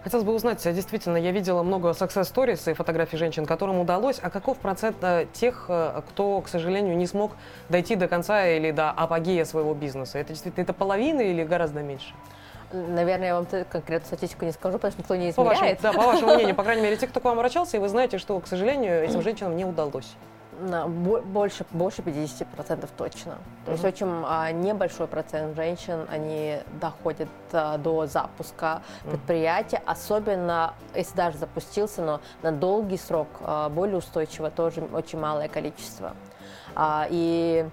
Хотелось 0.05 0.27
бы 0.27 0.35
узнать, 0.35 0.63
действительно, 0.63 1.17
я 1.17 1.31
видела 1.31 1.63
много 1.63 1.89
success 1.93 2.31
stories 2.31 2.71
и 2.71 2.75
фотографий 2.75 3.17
женщин, 3.17 3.47
которым 3.47 3.81
удалось, 3.81 4.19
а 4.21 4.29
каков 4.29 4.59
процент 4.59 4.99
э, 5.01 5.25
тех, 5.33 5.65
э, 5.71 6.03
кто, 6.07 6.43
к 6.43 6.49
сожалению, 6.49 6.95
не 6.95 7.07
смог 7.07 7.33
дойти 7.71 7.97
до 7.97 8.07
конца 8.07 8.47
или 8.47 8.71
до 8.71 8.91
апогея 8.91 9.47
своего 9.47 9.73
бизнеса? 9.73 10.19
Это 10.19 10.35
действительно 10.35 10.63
это 10.63 10.75
половина 10.75 11.23
или 11.23 11.43
гораздо 11.43 11.81
меньше? 11.81 12.13
Наверное, 12.71 13.29
я 13.29 13.35
вам 13.35 13.47
конкретную 13.47 14.05
статистику 14.05 14.45
не 14.45 14.53
скажу, 14.53 14.77
потому 14.77 14.93
что 14.93 15.01
никто 15.01 15.17
не 15.17 15.31
измеряет. 15.31 15.37
По 15.37 15.45
вашему, 15.45 15.79
да, 15.81 15.93
по 15.95 16.07
вашему 16.07 16.35
мнению, 16.35 16.55
по 16.55 16.65
крайней 16.65 16.83
мере, 16.83 16.99
те, 16.99 17.07
кто 17.07 17.21
к 17.21 17.25
вам 17.25 17.39
обращался, 17.39 17.79
и 17.79 17.81
вы 17.81 17.89
знаете, 17.89 18.19
что, 18.19 18.39
к 18.41 18.47
сожалению, 18.47 19.05
этим 19.05 19.23
женщинам 19.23 19.57
не 19.57 19.65
удалось 19.65 20.17
больше, 20.89 21.65
больше 21.71 22.03
50% 22.03 22.89
точно. 22.97 23.39
То 23.65 23.73
есть 23.73 23.85
очень 23.85 24.07
а, 24.27 24.51
небольшой 24.53 25.07
процент 25.07 25.57
женщин, 25.57 26.07
они 26.11 26.59
доходят 26.81 27.29
а, 27.53 27.79
до 27.79 28.07
запуска 28.07 28.83
предприятия, 29.09 29.83
особенно 29.87 30.75
если 30.95 31.15
даже 31.17 31.39
запустился, 31.39 32.03
но 32.03 32.21
на 32.43 32.53
долгий 32.53 32.99
срок 32.99 33.29
а, 33.41 33.69
более 33.69 33.99
устойчиво 33.99 34.51
тоже 34.51 34.83
очень 34.93 35.19
малое 35.19 35.49
количество. 35.49 36.15
И 37.11 37.69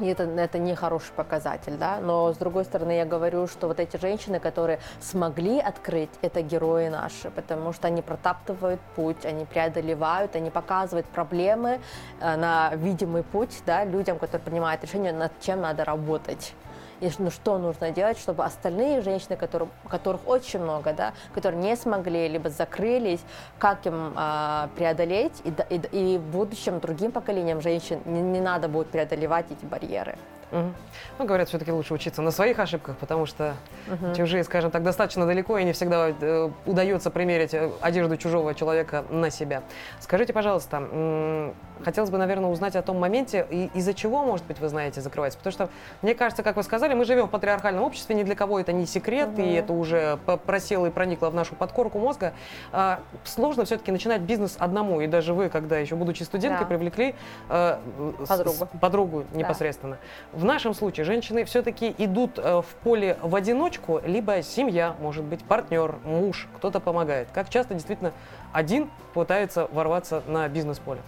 и 0.00 0.06
это, 0.06 0.24
это 0.24 0.58
не 0.58 0.74
хороший 0.74 1.12
показатель, 1.12 1.76
да, 1.76 1.98
но 2.00 2.32
с 2.32 2.36
другой 2.36 2.64
стороны 2.64 2.92
я 2.92 3.04
говорю, 3.04 3.46
что 3.46 3.68
вот 3.68 3.80
эти 3.80 3.96
женщины, 3.96 4.38
которые 4.40 4.78
смогли 5.00 5.58
открыть, 5.58 6.10
это 6.22 6.42
герои 6.42 6.88
наши, 6.88 7.30
потому 7.30 7.72
что 7.72 7.88
они 7.88 8.02
протаптывают 8.02 8.80
путь, 8.96 9.24
они 9.24 9.44
преодолевают, 9.44 10.36
они 10.36 10.50
показывают 10.50 11.06
проблемы 11.06 11.80
э, 12.20 12.36
на 12.36 12.74
видимый 12.74 13.22
путь, 13.22 13.62
да, 13.66 13.84
людям, 13.84 14.18
которые 14.18 14.44
принимают 14.44 14.82
решение, 14.82 15.12
над 15.12 15.32
чем 15.40 15.60
надо 15.60 15.84
работать. 15.84 16.54
И 17.00 17.10
ну, 17.18 17.30
что 17.30 17.58
нужно 17.58 17.90
делать, 17.90 18.18
чтобы 18.18 18.44
остальные 18.44 19.02
женщины, 19.02 19.36
которые, 19.36 19.68
которых 19.88 20.26
очень 20.26 20.60
много, 20.60 20.92
да, 20.92 21.12
которые 21.34 21.60
не 21.62 21.76
смогли, 21.76 22.28
либо 22.28 22.50
закрылись, 22.50 23.20
как 23.58 23.86
им 23.86 24.12
а, 24.16 24.68
преодолеть, 24.76 25.42
и, 25.44 25.52
и, 25.74 26.14
и 26.14 26.18
в 26.18 26.22
будущем 26.22 26.80
другим 26.80 27.12
поколениям 27.12 27.60
женщин 27.60 28.00
не, 28.04 28.20
не 28.20 28.40
надо 28.40 28.68
будет 28.68 28.88
преодолевать 28.88 29.46
эти 29.50 29.64
барьеры. 29.64 30.16
Угу. 30.50 30.72
Ну, 31.18 31.24
говорят, 31.24 31.48
все-таки 31.48 31.72
лучше 31.72 31.94
учиться 31.94 32.22
на 32.22 32.30
своих 32.30 32.58
ошибках, 32.58 32.96
потому 32.96 33.26
что 33.26 33.54
угу. 33.86 34.14
чужие, 34.14 34.44
скажем 34.44 34.70
так, 34.70 34.82
достаточно 34.82 35.26
далеко, 35.26 35.58
и 35.58 35.64
не 35.64 35.72
всегда 35.72 36.08
э, 36.08 36.50
удается 36.64 37.10
примерить 37.10 37.54
э, 37.54 37.70
одежду 37.80 38.16
чужого 38.16 38.54
человека 38.54 39.04
на 39.10 39.30
себя. 39.30 39.62
Скажите, 40.00 40.32
пожалуйста, 40.32 41.52
хотелось 41.84 42.10
бы, 42.10 42.18
наверное, 42.18 42.50
узнать 42.50 42.76
о 42.76 42.82
том 42.82 42.98
моменте, 42.98 43.46
из-за 43.74 43.94
чего, 43.94 44.24
может 44.24 44.46
быть, 44.46 44.58
вы 44.60 44.68
знаете, 44.68 45.00
закрывается. 45.00 45.38
Потому 45.38 45.52
что, 45.52 45.68
мне 46.02 46.14
кажется, 46.14 46.42
как 46.42 46.56
вы 46.56 46.62
сказали, 46.62 46.94
мы 46.94 47.04
живем 47.04 47.26
в 47.26 47.30
патриархальном 47.30 47.84
обществе, 47.84 48.14
ни 48.14 48.22
для 48.22 48.34
кого 48.34 48.60
это 48.60 48.72
не 48.72 48.86
секрет, 48.86 49.30
угу. 49.30 49.42
и 49.42 49.52
это 49.52 49.72
уже 49.72 50.18
просело 50.46 50.86
и 50.86 50.90
проникло 50.90 51.30
в 51.30 51.34
нашу 51.34 51.54
подкорку 51.54 51.98
мозга. 51.98 52.32
А, 52.72 53.00
сложно 53.24 53.64
все-таки 53.64 53.92
начинать 53.92 54.22
бизнес 54.22 54.56
одному, 54.58 55.00
и 55.00 55.06
даже 55.06 55.34
вы, 55.34 55.48
когда 55.48 55.78
еще 55.78 55.94
будучи 55.94 56.22
студенткой, 56.22 56.64
да. 56.64 56.68
привлекли 56.68 57.14
э, 57.48 57.78
подругу, 58.26 58.68
с, 58.72 58.78
подругу 58.80 59.24
непосредственно. 59.34 59.98
Да. 60.32 60.37
В 60.38 60.44
нашем 60.44 60.72
случае 60.72 61.04
женщины 61.04 61.44
все-таки 61.44 61.92
идут 61.98 62.38
э, 62.38 62.62
в 62.62 62.66
поле 62.84 63.18
в 63.22 63.34
одиночку, 63.34 64.00
либо 64.04 64.40
семья, 64.42 64.94
может 65.00 65.24
быть, 65.24 65.42
партнер, 65.42 65.96
муж, 66.04 66.46
кто-то 66.56 66.78
помогает. 66.78 67.26
Как 67.34 67.50
часто 67.50 67.74
действительно 67.74 68.12
один 68.52 68.88
пытается 69.14 69.66
ворваться 69.72 70.22
на 70.28 70.46
бизнес-поле? 70.46 71.00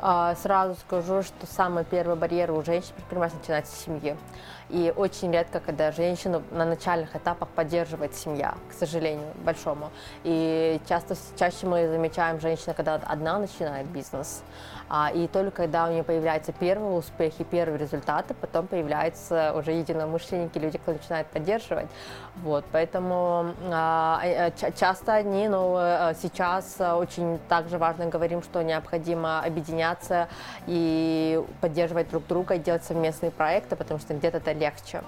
А, 0.00 0.34
сразу 0.34 0.76
скажу, 0.76 1.22
что 1.22 1.46
самый 1.46 1.84
первый 1.84 2.16
барьер 2.16 2.52
у 2.52 2.62
женщин 2.62 2.94
предпринимателей 2.96 3.40
начинается 3.40 3.76
с 3.76 3.80
семьи. 3.80 4.16
И 4.70 4.94
очень 4.96 5.30
редко, 5.30 5.60
когда 5.60 5.92
женщину 5.92 6.42
на 6.50 6.64
начальных 6.64 7.14
этапах 7.14 7.50
поддерживает 7.50 8.14
семья, 8.14 8.54
к 8.70 8.72
сожалению, 8.72 9.28
большому. 9.44 9.90
И 10.24 10.80
часто, 10.88 11.16
чаще 11.38 11.66
мы 11.66 11.86
замечаем 11.86 12.40
женщину, 12.40 12.72
когда 12.74 12.94
одна 12.94 13.38
начинает 13.38 13.86
бизнес. 13.88 14.42
А, 14.92 15.12
и 15.14 15.28
только 15.28 15.52
когда 15.52 15.86
у 15.86 15.92
нее 15.92 16.02
появляются 16.02 16.52
первые 16.52 16.98
успехи, 16.98 17.44
первые 17.44 17.78
результаты, 17.78 18.34
потом 18.34 18.66
появляются 18.66 19.54
уже 19.54 19.70
единомышленники, 19.70 20.58
люди, 20.58 20.78
кто 20.78 20.92
начинает 20.92 21.28
поддерживать. 21.28 21.86
Вот, 22.42 22.64
поэтому 22.72 23.54
а, 23.70 24.20
э, 24.24 24.50
часто 24.76 25.14
они, 25.14 25.48
но 25.48 25.78
э, 25.80 26.14
сейчас 26.20 26.76
очень 26.80 27.38
также 27.48 27.78
важно 27.78 28.06
говорим, 28.06 28.42
что 28.42 28.62
необходимо 28.62 29.40
объединяться 29.40 30.28
и 30.66 31.40
поддерживать 31.60 32.10
друг 32.10 32.26
друга, 32.26 32.58
делать 32.58 32.82
совместные 32.82 33.30
проекты, 33.30 33.76
потому 33.76 34.00
что 34.00 34.14
где-то 34.14 34.38
это 34.38 34.52
легче. 34.52 35.02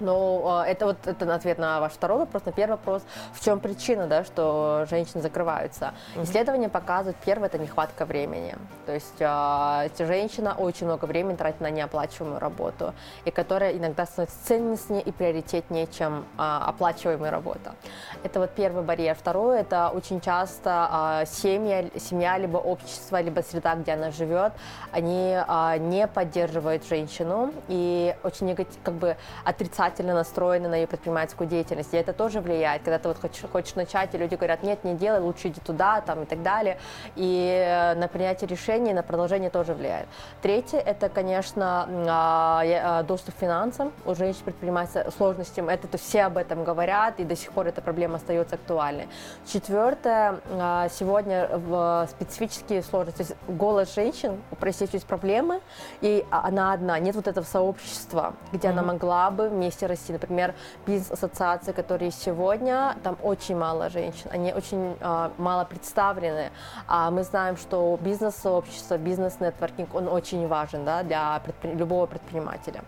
Ну, 0.00 0.62
это 0.66 0.86
вот 0.86 1.06
это 1.06 1.34
ответ 1.34 1.58
на 1.58 1.80
ваш 1.80 1.92
второй 1.92 2.18
вопрос. 2.18 2.44
На 2.44 2.52
первый 2.52 2.72
вопрос, 2.72 3.02
в 3.32 3.44
чем 3.44 3.60
причина, 3.60 4.06
да, 4.06 4.24
что 4.24 4.86
женщины 4.88 5.22
закрываются. 5.22 5.92
Угу. 6.14 6.24
Исследования 6.24 6.68
показывают, 6.68 7.16
первое, 7.24 7.48
это 7.48 7.58
нехватка 7.58 8.04
времени. 8.04 8.54
То 8.86 8.92
есть 8.92 9.16
э, 9.18 9.88
женщина 9.98 10.54
очень 10.56 10.86
много 10.86 11.06
времени 11.06 11.36
тратит 11.36 11.60
на 11.60 11.70
неоплачиваемую 11.70 12.38
работу, 12.38 12.94
и 13.24 13.30
которая 13.30 13.72
иногда 13.76 14.06
становится 14.06 14.46
ценностнее 14.46 15.02
и 15.02 15.12
приоритетнее, 15.12 15.86
чем 15.86 16.24
э, 16.38 16.42
оплачиваемая 16.42 17.30
работа. 17.30 17.74
Это 18.22 18.40
вот 18.40 18.50
первый 18.50 18.82
барьер. 18.82 19.16
Второе, 19.16 19.60
это 19.60 19.90
очень 19.94 20.20
часто 20.20 21.22
э, 21.22 21.26
семья, 21.26 21.84
семья, 21.98 22.38
либо 22.38 22.58
общество, 22.58 23.20
либо 23.20 23.40
среда, 23.40 23.74
где 23.74 23.92
она 23.92 24.10
живет, 24.10 24.52
они 24.92 25.36
э, 25.36 25.78
не 25.78 26.06
поддерживают 26.06 26.86
женщину 26.86 27.52
и 27.68 28.14
очень 28.22 28.54
как 28.82 28.94
бы 28.94 29.16
отрицательно 29.44 29.87
отрицательно 29.88 30.14
настроены 30.14 30.68
на 30.68 30.76
ее 30.76 30.86
предпринимательскую 30.86 31.48
деятельность. 31.48 31.92
И 31.94 31.96
это 31.96 32.12
тоже 32.12 32.40
влияет, 32.40 32.82
когда 32.82 32.98
ты 32.98 33.08
вот 33.08 33.18
хочешь, 33.18 33.44
хочешь 33.50 33.74
начать, 33.74 34.14
и 34.14 34.18
люди 34.18 34.34
говорят, 34.34 34.62
нет, 34.62 34.84
не 34.84 34.94
делай, 34.94 35.20
лучше 35.20 35.48
иди 35.48 35.60
туда, 35.60 36.00
там 36.00 36.22
и 36.22 36.26
так 36.26 36.42
далее. 36.42 36.78
И 37.16 37.64
э, 37.66 37.94
на 37.94 38.08
принятие 38.08 38.48
решений, 38.48 38.92
на 38.92 39.02
продолжение 39.02 39.50
тоже 39.50 39.74
влияет. 39.74 40.06
Третье, 40.42 40.78
это, 40.78 41.08
конечно, 41.08 41.88
а, 42.08 42.62
а, 42.64 43.02
доступ 43.02 43.34
к 43.34 43.38
финансам. 43.38 43.92
У 44.04 44.14
женщин 44.14 44.42
предпринимателей 44.44 45.10
сложностям, 45.16 45.68
это 45.68 45.88
то 45.88 45.98
все 45.98 46.22
об 46.24 46.36
этом 46.36 46.64
говорят, 46.64 47.20
и 47.20 47.24
до 47.24 47.36
сих 47.36 47.52
пор 47.52 47.66
эта 47.66 47.80
проблема 47.80 48.16
остается 48.16 48.56
актуальной. 48.56 49.08
Четвертое, 49.46 50.40
а, 50.50 50.88
сегодня 50.88 51.48
в 51.52 52.08
специфические 52.10 52.82
сложности, 52.82 53.22
то 53.22 53.28
есть 53.28 53.36
голос 53.48 53.94
женщин, 53.94 54.40
у 54.50 54.56
простите, 54.56 54.90
есть 54.94 55.06
проблемы, 55.06 55.60
и 56.00 56.24
она 56.30 56.72
одна, 56.72 56.98
нет 56.98 57.16
вот 57.16 57.26
этого 57.26 57.44
сообщества, 57.44 58.34
где 58.52 58.68
mm-hmm. 58.68 58.70
она 58.70 58.82
могла 58.82 59.30
бы 59.30 59.48
вместе 59.48 59.77
месте 59.78 59.86
расти. 59.86 60.12
Например, 60.12 60.54
бизнес-ассоциации, 60.86 61.72
которые 61.72 62.10
сегодня, 62.10 62.96
там 63.02 63.16
очень 63.22 63.56
мало 63.56 63.88
женщин, 63.88 64.28
они 64.30 64.52
очень 64.52 64.96
э, 65.00 65.30
мало 65.38 65.64
представлены. 65.64 66.50
А 66.86 67.10
мы 67.10 67.22
знаем, 67.22 67.56
что 67.56 67.98
бизнес-сообщество, 68.00 68.98
бизнес-нетворкинг, 68.98 69.94
он 69.94 70.08
очень 70.08 70.46
важен 70.48 70.84
да, 70.84 71.02
для 71.02 71.40
предпри- 71.44 71.76
любого 71.76 72.06
предпринимателя. 72.06 72.82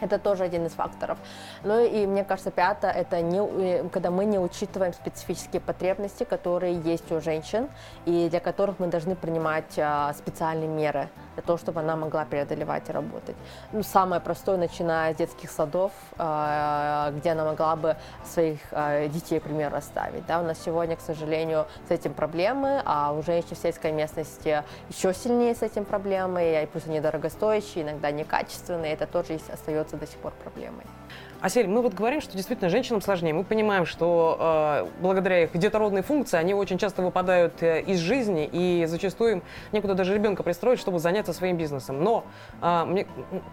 Это 0.00 0.18
тоже 0.18 0.44
один 0.44 0.66
из 0.66 0.72
факторов. 0.72 1.18
Ну 1.64 1.84
и 1.84 2.06
мне 2.06 2.24
кажется, 2.24 2.50
пятое, 2.50 2.92
это 2.92 3.22
не, 3.22 3.38
э, 3.38 3.88
когда 3.88 4.10
мы 4.10 4.26
не 4.26 4.38
учитываем 4.38 4.92
специфические 4.92 5.60
потребности, 5.60 6.24
которые 6.24 6.74
есть 6.80 7.10
у 7.12 7.20
женщин, 7.20 7.68
и 8.04 8.28
для 8.28 8.40
которых 8.40 8.78
мы 8.78 8.88
должны 8.88 9.16
принимать 9.16 9.78
а, 9.78 10.12
специальные 10.12 10.68
меры 10.68 11.08
для 11.34 11.42
того, 11.42 11.58
чтобы 11.58 11.80
она 11.80 11.96
могла 11.96 12.24
преодолевать 12.24 12.88
и 12.88 12.92
работать. 12.92 13.36
Ну, 13.72 13.82
самое 13.82 14.20
простое, 14.20 14.56
начиная 14.56 15.12
с 15.12 15.16
детских 15.16 15.50
садов, 15.50 15.92
а, 16.18 17.10
где 17.12 17.30
она 17.30 17.44
могла 17.44 17.76
бы 17.76 17.96
своих 18.24 18.60
а, 18.72 19.06
детей, 19.08 19.40
пример, 19.40 19.74
оставить. 19.74 20.26
Да, 20.26 20.40
у 20.40 20.44
нас 20.44 20.58
сегодня, 20.64 20.96
к 20.96 21.00
сожалению, 21.00 21.66
с 21.88 21.90
этим 21.90 22.14
проблемы, 22.14 22.82
а 22.84 23.12
у 23.12 23.22
женщин 23.22 23.54
в 23.54 23.58
сельской 23.58 23.92
местности 23.92 24.62
еще 24.88 25.12
сильнее 25.12 25.54
с 25.54 25.62
этим 25.62 25.84
проблемы, 25.84 26.62
и 26.62 26.66
пусть 26.66 26.88
они 26.88 27.00
дорогостоящие, 27.00 27.84
иногда 27.84 28.10
некачественные, 28.10 28.94
это 28.94 29.06
тоже 29.06 29.38
остается 29.52 29.85
до 29.92 30.06
сих 30.06 30.18
пор 30.18 30.32
проблемой. 30.42 30.86
Асель, 31.40 31.68
мы 31.68 31.82
вот 31.82 31.94
говорим, 31.94 32.20
что 32.20 32.32
действительно 32.32 32.68
женщинам 32.68 33.00
сложнее. 33.00 33.32
Мы 33.32 33.44
понимаем, 33.44 33.86
что 33.86 34.84
э, 34.84 34.86
благодаря 35.00 35.44
их 35.44 35.56
детородной 35.56 36.02
функции 36.02 36.36
они 36.36 36.54
очень 36.54 36.78
часто 36.78 37.02
выпадают 37.02 37.62
э, 37.62 37.82
из 37.82 37.98
жизни, 38.00 38.48
и 38.50 38.84
зачастую 38.86 39.32
им 39.32 39.42
некуда 39.72 39.94
даже 39.94 40.14
ребенка 40.14 40.42
пристроить, 40.42 40.80
чтобы 40.80 40.98
заняться 40.98 41.32
своим 41.32 41.56
бизнесом. 41.56 42.02
Но 42.02 42.24
э, 42.60 42.84
мне, 42.84 43.06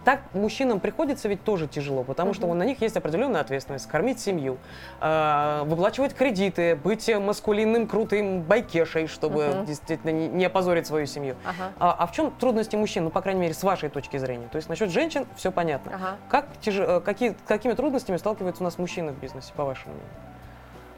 так 0.06 0.22
мужчинам 0.34 0.80
приходится 0.80 1.30
ведь 1.30 1.44
тоже 1.44 1.68
тяжело, 1.68 2.04
потому 2.04 2.32
uh-huh. 2.32 2.36
что 2.36 2.54
на 2.54 2.64
них 2.64 2.82
есть 2.82 2.98
определенная 2.98 3.42
ответственность 3.42 3.88
кормить 3.88 4.20
семью, 4.20 4.58
э, 5.00 5.64
выплачивать 5.66 6.16
кредиты, 6.16 6.76
быть 6.76 7.08
маскулинным, 7.16 7.88
крутым 7.88 8.42
байкешей, 8.42 9.08
чтобы 9.08 9.42
uh-huh. 9.42 9.66
действительно 9.66 10.12
не, 10.12 10.28
не 10.30 10.46
опозорить 10.46 10.88
свою 10.88 11.06
семью. 11.06 11.36
Uh-huh. 11.44 11.72
А, 11.80 11.96
а 12.00 12.08
в 12.08 12.12
чем 12.12 12.32
трудности 12.32 12.76
мужчин, 12.76 13.04
ну, 13.04 13.10
по 13.12 13.22
крайней 13.22 13.42
мере, 13.42 13.54
с 13.54 13.64
вашей 13.64 13.90
точки 13.90 14.18
зрения? 14.18 14.48
То 14.52 14.56
есть 14.56 14.68
насчет 14.68 14.90
женщин 14.90 15.28
все 15.36 15.52
понятно. 15.52 15.90
Uh-huh. 15.92 16.16
Как 16.30 16.48
тяж... 16.60 16.76
Э, 16.78 17.00
какие, 17.00 17.36
какими 17.46 17.74
трудностями 17.74 17.83
сталкиваются 18.18 18.64
у 18.64 18.66
нас 18.66 18.78
мужчины 18.78 19.12
в 19.12 19.20
бизнесе, 19.20 19.54
по 19.56 19.66
вашему 19.66 19.96
мнению? 19.96 20.33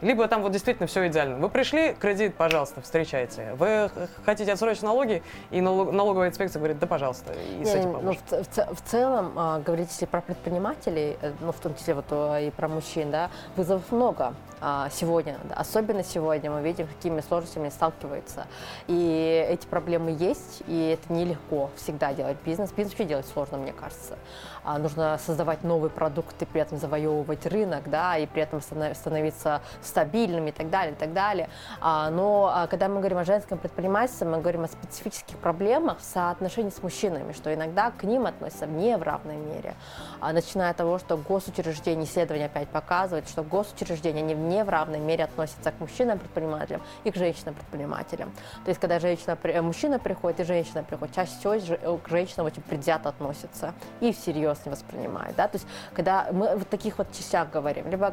Либо 0.02 0.28
там 0.28 0.42
вот 0.42 0.52
действительно 0.52 0.88
все 0.88 1.08
идеально. 1.08 1.38
Вы 1.38 1.50
пришли, 1.50 1.94
кредит, 1.94 2.36
пожалуйста, 2.36 2.82
встречайте. 2.82 3.54
Вы 3.58 3.90
хотите 4.26 4.52
отсрочить 4.52 4.84
налоги, 4.84 5.24
и 5.52 5.62
налоговая 5.62 6.30
инспекция 6.30 6.60
говорит, 6.60 6.80
да, 6.80 6.88
пожалуйста, 6.88 7.34
и 7.34 7.56
не, 7.56 7.66
с 7.66 7.74
этим 7.74 7.94
ну, 7.94 8.14
в, 8.14 8.32
в, 8.32 8.76
в 8.76 8.82
целом, 8.86 9.34
а, 9.36 9.60
говорить 9.60 9.90
если 9.90 10.06
про 10.06 10.22
предпринимателей, 10.22 11.18
э, 11.22 11.32
ну, 11.40 11.52
в 11.52 11.60
том 11.60 11.76
числе 11.76 11.94
вот 11.94 12.06
и 12.12 12.52
про 12.52 12.68
мужчин, 12.68 13.12
да, 13.12 13.30
вызовов 13.56 13.92
много 13.92 14.34
а, 14.62 14.90
сегодня. 14.92 15.38
Особенно 15.56 16.04
сегодня 16.04 16.50
мы 16.50 16.62
видим, 16.62 16.88
какими 16.88 17.22
сложностями 17.22 17.70
сталкиваются. 17.70 18.48
И 18.88 19.48
эти 19.50 19.66
проблемы 19.68 20.16
есть, 20.18 20.64
и 20.68 20.98
это 21.00 21.14
нелегко 21.14 21.70
всегда 21.76 22.14
делать 22.14 22.38
бизнес. 22.44 22.72
Бизнес 22.72 22.92
вообще 22.92 23.06
делать 23.06 23.28
сложно, 23.28 23.58
мне 23.58 23.74
кажется. 23.74 24.18
А, 24.64 24.80
нужно 24.80 25.20
создавать 25.24 25.64
новые 25.64 25.92
продукты, 25.92 26.46
при 26.46 26.62
этом 26.62 26.80
завоевывать 26.80 27.46
рынок, 27.46 27.90
да, 27.90 28.18
и 28.18 28.26
при 28.26 28.42
этом 28.42 28.62
становиться 28.62 29.62
стабильными 29.86 30.50
и 30.50 30.54
так 30.54 30.70
далее, 30.70 30.94
и 30.94 30.96
так 30.96 31.14
далее. 31.14 31.50
А, 31.82 32.10
но 32.10 32.52
а, 32.54 32.68
когда 32.68 32.88
мы 32.88 33.00
говорим 33.00 33.18
о 33.18 33.26
женском 33.26 33.58
предпринимательстве, 33.58 34.28
мы 34.28 34.40
говорим 34.40 34.64
о 34.64 34.68
специфических 34.68 35.38
проблемах 35.38 36.00
в 36.00 36.04
соотношении 36.04 36.70
с 36.70 36.82
мужчинами, 36.82 37.34
что 37.34 37.54
иногда 37.54 37.92
к 37.92 38.04
ним 38.04 38.26
относятся 38.26 38.68
не 38.68 38.98
в 38.98 39.04
равной 39.04 39.38
мере. 39.38 39.76
Начиная 40.22 40.72
от 40.72 40.78
того, 40.78 41.00
что 41.00 41.18
госучреждения, 41.18 42.06
исследования 42.06 42.46
опять 42.46 42.70
показывают, 42.70 43.28
что 43.28 43.44
госучреждения 43.44 44.22
не, 44.22 44.34
не 44.34 44.64
в 44.64 44.70
равной 44.70 45.00
мере 45.00 45.26
относятся 45.26 45.72
к 45.72 45.80
мужчинам-предпринимателям 45.80 46.82
и 47.04 47.12
к 47.12 47.16
женщинам-предпринимателям. 47.16 48.32
То 48.64 48.70
есть, 48.70 48.80
когда 48.80 49.00
женщина, 49.00 49.38
мужчина 49.62 50.00
приходит 50.00 50.40
и 50.40 50.44
женщина 50.44 50.84
приходит, 50.84 51.16
чаще 51.16 51.32
всего 51.40 51.98
к 51.98 52.08
женщинам 52.08 52.48
очень 52.48 52.62
предвзято 52.62 53.10
относятся 53.10 53.74
и 54.00 54.12
всерьез 54.12 54.36
серьезно 54.36 54.72
воспринимает. 54.72 55.36
Да? 55.36 55.48
То 55.48 55.56
есть, 55.56 55.68
когда 55.94 56.28
мы 56.32 56.56
в 56.58 56.66
таких 56.66 56.98
вот 56.98 57.12
частях 57.12 57.50
говорим, 57.52 57.90
либо, 57.90 58.08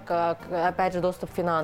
опять 0.50 0.92
же, 0.92 1.00
доступ 1.00 1.30
к 1.30 1.34
финансам, 1.34 1.61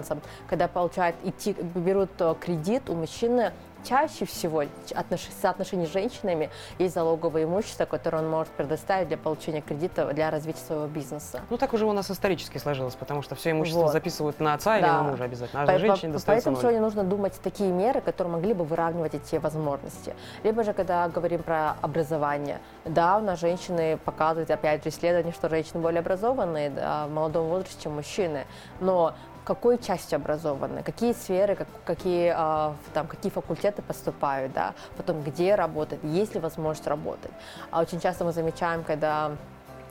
когда 0.49 0.69
получают 0.69 1.17
идти, 1.25 1.55
берут 1.75 2.11
э, 2.21 2.35
кредит 2.41 2.91
у 2.91 2.95
мужчины 2.95 3.53
чаще 3.85 4.25
всего 4.25 4.65
отнош... 4.95 5.29
соотношение 5.41 5.87
с 5.87 5.93
женщинами 5.93 6.51
есть 6.79 6.95
залоговое 6.95 7.45
имущество, 7.45 7.85
которое 7.85 8.19
он 8.19 8.31
может 8.31 8.53
предоставить 8.53 9.09
для 9.09 9.17
получения 9.17 9.61
кредита 9.61 10.13
для 10.13 10.31
развития 10.31 10.61
своего 10.61 10.87
бизнеса. 10.87 11.43
Ну 11.51 11.57
так 11.57 11.73
уже 11.73 11.87
у 11.87 11.93
нас 11.93 12.11
исторически 12.11 12.59
сложилось, 12.59 12.95
потому 12.95 13.23
что 13.23 13.35
все 13.35 13.53
имущество 13.53 13.83
вот. 13.83 13.93
записывают 13.93 14.41
на 14.41 14.55
отца 14.55 14.73
да. 14.73 14.79
или 14.79 14.87
на 14.87 15.03
мужа 15.03 15.25
обязательно, 15.25 15.63
а 15.63 15.67
по, 15.67 15.79
женщине 15.79 16.13
по, 16.15 16.21
Поэтому 16.27 16.57
ноль. 16.57 16.63
сегодня 16.63 16.81
нужно 16.81 17.05
думать 17.05 17.35
такие 17.43 17.71
меры, 17.71 18.01
которые 18.01 18.33
могли 18.33 18.55
бы 18.55 18.65
выравнивать 18.65 19.15
эти 19.15 19.37
возможности. 19.37 20.15
Либо 20.43 20.65
же, 20.65 20.73
когда 20.73 21.09
говорим 21.09 21.43
про 21.43 21.77
образование, 21.81 22.61
да, 22.85 23.19
у 23.19 23.23
нас 23.23 23.41
женщины 23.41 23.99
показывают, 24.05 24.51
опять 24.51 24.83
же, 24.83 24.91
исследования, 24.91 25.33
что 25.33 25.49
женщины 25.49 25.81
более 25.81 26.01
образованные 26.01 26.71
да, 26.71 27.07
в 27.07 27.11
молодом 27.11 27.47
возрасте, 27.49 27.83
чем 27.83 27.95
мужчины, 27.95 28.47
но 28.81 29.15
какой 29.49 29.79
части 29.79 30.15
образованы, 30.15 30.83
какие 30.83 31.15
сферы, 31.15 31.57
как, 31.57 31.69
какие, 31.87 32.35
э, 32.37 32.75
там, 32.93 33.07
какие 33.07 33.33
факультеты 33.33 33.81
поступают, 33.81 34.53
да, 34.53 34.75
потом 34.99 35.23
где 35.23 35.55
работать, 35.55 36.01
есть 36.03 36.35
ли 36.35 36.41
возможность 36.41 36.87
работать. 36.87 37.33
А 37.71 37.81
очень 37.81 37.99
часто 37.99 38.27
мы 38.27 38.33
замечаем, 38.33 38.85
когда 38.85 39.33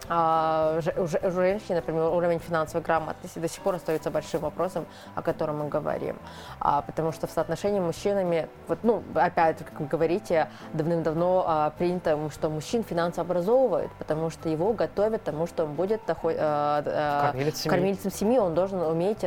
а, 0.10 0.80
у 0.98 1.08
женщин, 1.32 1.76
например, 1.76 2.04
уровень 2.04 2.39
финансовой 2.39 2.84
грамотности 2.84 3.39
до 3.39 3.48
сих 3.48 3.62
пор 3.62 3.76
остается 3.76 4.10
большим 4.12 4.41
вопросом, 4.41 4.86
о 5.15 5.22
котором 5.22 5.60
мы 5.60 5.67
говорим. 5.67 6.17
А, 6.60 6.82
потому 6.82 7.12
что 7.12 7.28
в 7.28 7.32
соотношении 7.32 7.80
мужчинами, 7.80 8.48
вот, 8.67 8.80
ну, 8.84 9.04
опять, 9.15 9.58
как 9.58 9.80
вы 9.80 9.86
говорите, 9.86 10.50
давным-давно 10.74 11.43
а, 11.48 11.70
принято, 11.72 12.17
что 12.32 12.50
мужчин 12.50 12.84
финансово 12.84 13.26
образовывают, 13.26 13.91
потому 13.93 14.30
что 14.30 14.50
его 14.50 14.74
готовят 14.74 15.24
тому, 15.24 15.48
что 15.48 15.65
он 15.65 15.74
будет 15.74 16.02
кормильцем, 16.06 17.70
кормильцем 17.70 18.12
семьи, 18.12 18.38
он 18.39 18.54
должен 18.54 18.82
уметь 18.82 19.24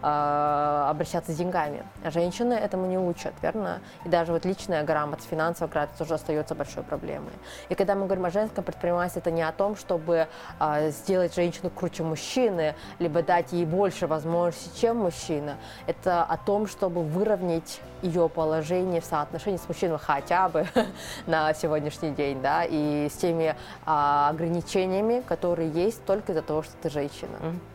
обращаться 0.00 1.32
с 1.32 1.36
деньгами. 1.36 1.84
А 2.04 2.10
женщины 2.10 2.54
этому 2.54 2.86
не 2.86 2.98
учат, 2.98 3.34
верно? 3.42 3.80
И 4.04 4.08
даже 4.08 4.32
вот 4.32 4.44
личная 4.44 4.84
грамотность, 4.84 5.28
финансовая 5.28 5.70
грамотность 5.70 5.98
тоже 5.98 6.14
остается 6.14 6.54
большой 6.54 6.82
проблемой. 6.82 7.32
И 7.68 7.74
когда 7.74 7.94
мы 7.94 8.06
говорим 8.06 8.24
о 8.24 8.30
женском 8.30 8.64
предпринимательстве, 8.64 9.20
это 9.20 9.30
не 9.30 9.42
о 9.42 9.52
том, 9.52 9.76
чтобы 9.76 10.13
чтобы 10.14 10.28
а, 10.58 10.90
сделать 10.90 11.34
женщину 11.34 11.70
круче 11.70 12.02
мужчины, 12.02 12.74
либо 12.98 13.22
дать 13.22 13.52
ей 13.52 13.64
больше 13.64 14.06
возможностей, 14.06 14.70
чем 14.80 14.98
мужчина. 14.98 15.56
Это 15.86 16.22
о 16.22 16.36
том, 16.36 16.66
чтобы 16.66 17.02
выровнять 17.02 17.80
ее 18.02 18.28
положение 18.28 19.00
в 19.00 19.04
соотношении 19.04 19.58
с 19.58 19.68
мужчиной 19.68 19.98
хотя 19.98 20.48
бы 20.48 20.66
на 21.26 21.52
сегодняшний 21.54 22.10
день, 22.10 22.40
да, 22.40 22.64
и 22.64 23.08
с 23.08 23.16
теми 23.16 23.56
а, 23.84 24.28
ограничениями, 24.30 25.22
которые 25.26 25.70
есть 25.70 26.04
только 26.04 26.32
из-за 26.32 26.42
того, 26.42 26.62
что 26.62 26.72
ты 26.82 26.90
женщина. 26.90 27.36
Mm-hmm. 27.40 27.73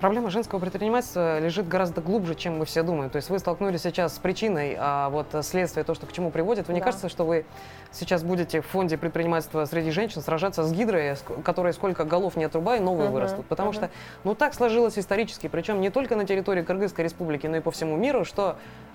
Проблема 0.00 0.30
женского 0.30 0.60
предпринимательства 0.60 1.40
лежит 1.40 1.66
гораздо 1.66 2.00
глубже, 2.00 2.36
чем 2.36 2.58
мы 2.58 2.64
все 2.66 2.84
думаем. 2.84 3.10
То 3.10 3.16
есть 3.16 3.30
вы 3.30 3.38
столкнулись 3.40 3.82
сейчас 3.82 4.14
с 4.14 4.18
причиной, 4.18 4.76
а 4.78 5.08
вот 5.10 5.34
следствие, 5.42 5.82
то, 5.82 5.94
что 5.94 6.06
к 6.06 6.12
чему 6.12 6.30
приводит. 6.30 6.68
Вы 6.68 6.74
не 6.74 6.80
да. 6.80 6.86
кажется, 6.86 7.08
что 7.08 7.24
вы 7.24 7.44
сейчас 7.90 8.22
будете 8.22 8.60
в 8.60 8.66
фонде 8.66 8.96
предпринимательства 8.96 9.64
среди 9.64 9.90
женщин 9.90 10.22
сражаться 10.22 10.62
с 10.62 10.72
гидрой, 10.72 11.16
которые 11.42 11.72
сколько 11.72 12.04
голов 12.04 12.36
не 12.36 12.44
отрубай, 12.44 12.78
новые 12.78 13.08
uh-huh, 13.08 13.12
вырастут? 13.12 13.46
Потому 13.46 13.70
uh-huh. 13.70 13.74
что, 13.74 13.90
ну, 14.22 14.34
так 14.36 14.54
сложилось 14.54 14.98
исторически, 14.98 15.48
причем 15.48 15.80
не 15.80 15.90
только 15.90 16.14
на 16.14 16.24
территории 16.24 16.62
Кыргызской 16.62 17.04
республики, 17.04 17.48
но 17.48 17.56
и 17.56 17.60
по 17.60 17.72
всему 17.72 17.96
миру, 17.96 18.24
что 18.24 18.52
э, 18.52 18.87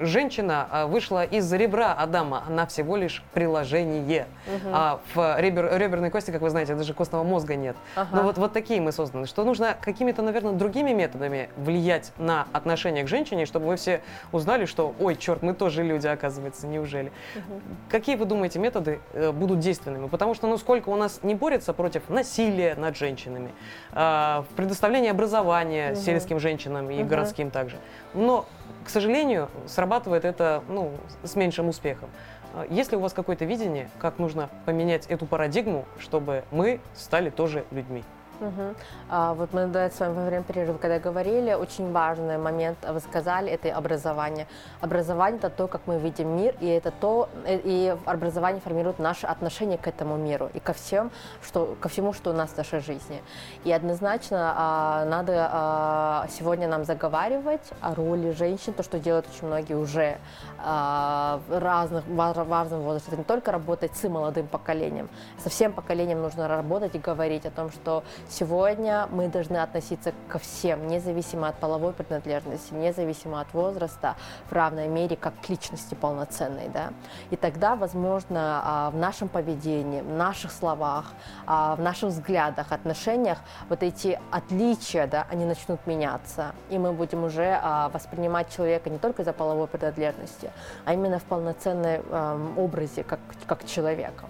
женщина 0.00 0.68
э, 0.70 0.86
вышла 0.86 1.24
из 1.24 1.52
ребра 1.52 1.92
Адама, 1.92 2.44
она 2.48 2.66
всего 2.66 2.96
лишь 2.96 3.22
приложение. 3.32 4.26
Uh-huh. 4.46 4.70
А 4.72 5.00
в 5.14 5.40
ребер, 5.40 5.78
реберной 5.78 6.10
кости, 6.10 6.30
как 6.30 6.42
вы 6.42 6.50
знаете, 6.50 6.74
даже 6.74 6.94
костного 6.94 7.24
мозга 7.24 7.54
нет. 7.54 7.76
Uh-huh. 7.96 8.06
Но 8.12 8.22
вот, 8.22 8.38
вот 8.38 8.52
такие 8.52 8.80
мы 8.80 8.92
созданы, 8.92 9.26
что 9.26 9.44
нужно 9.44 9.76
какими-то, 9.80 10.22
наверное, 10.22 10.52
другими 10.52 10.92
методами 10.92 11.50
влиять 11.56 12.12
на 12.18 12.46
отношение 12.52 13.04
к 13.04 13.08
женщине, 13.08 13.46
чтобы 13.46 13.66
вы 13.66 13.76
все 13.76 14.02
узнали, 14.32 14.64
что, 14.64 14.94
ой, 14.98 15.16
черт, 15.16 15.42
мы 15.42 15.54
тоже 15.54 15.82
люди, 15.82 16.06
оказывается, 16.06 16.66
неужели? 16.66 17.12
Угу. 17.36 17.60
Какие, 17.90 18.16
вы 18.16 18.24
думаете, 18.24 18.58
методы 18.58 19.00
э, 19.12 19.30
будут 19.32 19.60
действенными? 19.60 20.08
Потому 20.08 20.34
что, 20.34 20.46
ну, 20.46 20.58
сколько 20.58 20.88
у 20.88 20.96
нас 20.96 21.20
не 21.22 21.34
борется 21.34 21.72
против 21.72 22.08
насилия 22.08 22.74
над 22.74 22.96
женщинами, 22.96 23.50
в 23.92 24.46
предоставлении 24.56 25.10
образования 25.10 25.92
угу. 25.92 26.00
сельским 26.00 26.40
женщинам 26.40 26.90
и 26.90 27.00
угу. 27.00 27.08
городским 27.08 27.50
также. 27.50 27.76
Но, 28.14 28.46
к 28.84 28.88
сожалению, 28.88 29.48
срабатывает 29.66 30.24
это, 30.24 30.62
ну, 30.68 30.92
с 31.22 31.36
меньшим 31.36 31.68
успехом. 31.68 32.10
А 32.54 32.66
есть 32.68 32.92
ли 32.92 32.96
у 32.96 33.00
вас 33.00 33.12
какое-то 33.12 33.44
видение, 33.44 33.90
как 33.98 34.18
нужно 34.18 34.48
поменять 34.64 35.06
эту 35.06 35.26
парадигму, 35.26 35.86
чтобы 35.98 36.44
мы 36.50 36.80
стали 36.94 37.30
тоже 37.30 37.64
людьми? 37.70 38.04
Угу. 38.40 38.74
А, 39.10 39.34
вот 39.34 39.52
мы 39.52 39.66
до 39.66 39.90
с 39.90 40.00
вами 40.00 40.14
во 40.14 40.24
время 40.26 40.44
перерыва, 40.44 40.78
когда 40.78 40.98
говорили, 40.98 41.54
очень 41.54 41.92
важный 41.92 42.38
момент 42.38 42.78
вы 42.88 43.00
сказали, 43.00 43.50
это 43.50 43.74
образование. 43.74 44.46
Образование 44.80 45.38
это 45.38 45.50
то, 45.50 45.66
как 45.68 45.82
мы 45.86 45.98
видим 45.98 46.36
мир, 46.36 46.54
и 46.60 46.66
это 46.66 46.90
то, 46.90 47.28
э, 47.44 47.60
и 47.62 47.96
образование 48.04 48.60
формирует 48.60 48.98
наше 48.98 49.26
отношение 49.26 49.78
к 49.78 49.86
этому 49.86 50.16
миру 50.16 50.50
и 50.54 50.60
ко 50.60 50.72
всем, 50.72 51.10
что, 51.42 51.76
ко 51.80 51.88
всему, 51.88 52.12
что 52.12 52.30
у 52.30 52.32
нас 52.32 52.50
в 52.50 52.56
нашей 52.56 52.80
жизни. 52.80 53.22
И 53.64 53.72
однозначно 53.72 54.54
а, 54.56 55.04
надо 55.04 55.48
а, 55.50 56.26
сегодня 56.30 56.68
нам 56.68 56.84
заговаривать 56.84 57.72
о 57.80 57.94
роли 57.94 58.32
женщин, 58.32 58.72
то, 58.72 58.82
что 58.82 58.98
делают 58.98 59.26
очень 59.28 59.46
многие 59.46 59.74
уже 59.74 60.18
а, 60.58 61.40
разных, 61.48 62.04
в 62.06 62.50
разном 62.50 62.82
возрасте. 62.82 63.08
Это 63.08 63.18
не 63.18 63.24
только 63.24 63.52
работать 63.52 63.96
с 63.96 64.08
молодым 64.08 64.46
поколением, 64.46 65.08
со 65.38 65.50
всем 65.50 65.72
поколением 65.72 66.22
нужно 66.22 66.48
работать 66.48 66.94
и 66.94 66.98
говорить 66.98 67.46
о 67.46 67.50
том, 67.50 67.70
что 67.70 68.04
Сегодня 68.28 69.06
мы 69.10 69.28
должны 69.28 69.58
относиться 69.58 70.12
ко 70.28 70.38
всем, 70.38 70.88
независимо 70.88 71.48
от 71.48 71.56
половой 71.56 71.92
принадлежности, 71.92 72.72
независимо 72.72 73.40
от 73.40 73.52
возраста, 73.52 74.16
в 74.48 74.52
равной 74.52 74.88
мере 74.88 75.16
как 75.16 75.34
к 75.40 75.48
личности 75.48 75.94
полноценной. 75.94 76.68
Да? 76.68 76.92
И 77.30 77.36
тогда, 77.36 77.76
возможно, 77.76 78.62
а, 78.64 78.90
в 78.90 78.96
нашем 78.96 79.28
поведении, 79.28 80.00
в 80.00 80.10
наших 80.10 80.52
словах, 80.52 81.12
а, 81.46 81.76
в 81.76 81.80
наших 81.80 82.10
взглядах, 82.10 82.72
отношениях 82.72 83.38
вот 83.68 83.82
эти 83.82 84.18
отличия, 84.30 85.06
да, 85.06 85.26
они 85.30 85.44
начнут 85.44 85.86
меняться. 85.86 86.54
И 86.70 86.78
мы 86.78 86.92
будем 86.92 87.24
уже 87.24 87.58
а, 87.62 87.90
воспринимать 87.90 88.54
человека 88.54 88.90
не 88.90 88.98
только 88.98 89.22
за 89.22 89.32
половой 89.32 89.66
принадлежности, 89.66 90.50
а 90.84 90.94
именно 90.94 91.18
в 91.18 91.24
полноценном 91.24 92.54
образе, 92.58 93.04
как, 93.04 93.20
как 93.46 93.66
человека. 93.66 94.24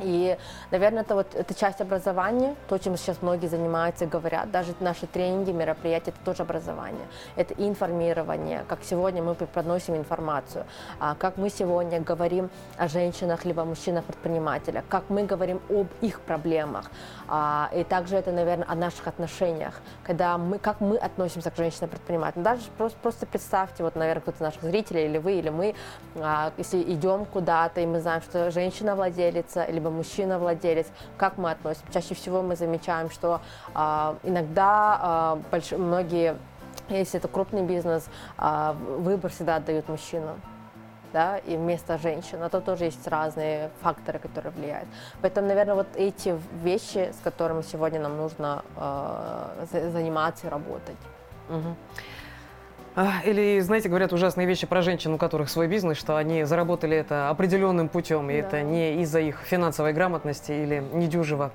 И, 0.00 0.36
наверное, 0.70 1.02
это 1.02 1.14
вот 1.14 1.34
эта 1.34 1.54
часть 1.54 1.80
образования, 1.80 2.56
то, 2.68 2.78
чем 2.78 2.96
сейчас 2.96 3.22
многие 3.22 3.46
занимаются 3.46 4.04
и 4.04 4.08
говорят, 4.08 4.50
даже 4.50 4.74
наши 4.80 5.06
тренинги, 5.06 5.52
мероприятия, 5.52 6.10
это 6.10 6.20
тоже 6.24 6.42
образование. 6.42 7.06
Это 7.36 7.54
информирование, 7.54 8.64
как 8.68 8.80
сегодня 8.82 9.22
мы 9.22 9.34
преподносим 9.34 9.94
информацию, 9.96 10.64
а 10.98 11.14
как 11.14 11.36
мы 11.36 11.48
сегодня 11.50 12.00
говорим 12.00 12.50
о 12.76 12.88
женщинах 12.88 13.44
либо 13.44 13.64
мужчинах-предпринимателях, 13.64 14.84
как 14.88 15.04
мы 15.10 15.24
говорим 15.24 15.60
об 15.68 15.86
их 16.00 16.20
проблемах. 16.20 16.90
А, 17.28 17.70
и 17.72 17.84
также 17.84 18.16
это, 18.16 18.32
наверное, 18.32 18.66
о 18.68 18.74
наших 18.74 19.06
отношениях, 19.06 19.80
когда 20.02 20.36
мы, 20.38 20.58
как 20.58 20.80
мы 20.80 20.96
относимся 20.96 21.50
к 21.50 21.56
женщинам-предпринимателям. 21.56 22.42
Даже 22.42 22.62
просто, 22.76 22.98
просто 23.00 23.26
представьте, 23.26 23.84
вот, 23.84 23.94
наверное, 23.94 24.22
кто-то 24.22 24.42
наших 24.42 24.62
зрителей, 24.62 25.06
или 25.06 25.18
вы, 25.18 25.34
или 25.34 25.50
мы, 25.50 25.74
а, 26.16 26.52
если 26.56 26.82
идем 26.82 27.24
куда-то, 27.26 27.80
и 27.80 27.86
мы 27.86 28.00
знаем, 28.00 28.22
что 28.22 28.50
женщина-владелица, 28.50 29.62
или 29.64 29.83
либо 29.84 29.90
мужчина-владелец, 29.90 30.86
как 31.18 31.36
мы 31.36 31.50
относимся. 31.50 31.92
Чаще 31.92 32.14
всего 32.14 32.42
мы 32.42 32.56
замечаем, 32.56 33.10
что 33.10 33.40
э, 33.74 34.14
иногда 34.22 35.36
э, 35.36 35.50
больш... 35.50 35.72
многие, 35.72 36.36
если 36.88 37.18
это 37.18 37.28
крупный 37.28 37.62
бизнес, 37.62 38.08
э, 38.38 38.74
выбор 38.98 39.30
всегда 39.30 39.56
отдают 39.56 39.88
мужчину 39.88 40.36
да, 41.12 41.38
и 41.38 41.56
вместо 41.56 41.98
женщин. 41.98 42.42
А 42.42 42.48
то 42.48 42.60
тоже 42.60 42.84
есть 42.84 43.06
разные 43.06 43.70
факторы, 43.82 44.18
которые 44.18 44.52
влияют. 44.52 44.88
Поэтому, 45.20 45.48
наверное, 45.48 45.74
вот 45.74 45.88
эти 45.94 46.36
вещи, 46.62 47.12
с 47.12 47.22
которыми 47.22 47.62
сегодня 47.62 48.00
нам 48.00 48.16
нужно 48.16 48.64
э, 48.76 49.66
заниматься 49.92 50.46
и 50.46 50.50
работать. 50.50 50.96
Угу. 51.50 51.76
Или, 53.24 53.58
знаете, 53.58 53.88
говорят 53.88 54.12
ужасные 54.12 54.46
вещи 54.46 54.66
про 54.68 54.80
женщин, 54.80 55.12
у 55.14 55.18
которых 55.18 55.50
свой 55.50 55.66
бизнес, 55.66 55.98
что 55.98 56.16
они 56.16 56.44
заработали 56.44 56.96
это 56.96 57.28
определенным 57.28 57.88
путем, 57.88 58.30
и 58.30 58.40
да. 58.40 58.46
это 58.46 58.62
не 58.62 59.02
из-за 59.02 59.20
их 59.20 59.40
финансовой 59.44 59.92
грамотности 59.92 60.52
или 60.52 60.82
недюжего 60.92 61.50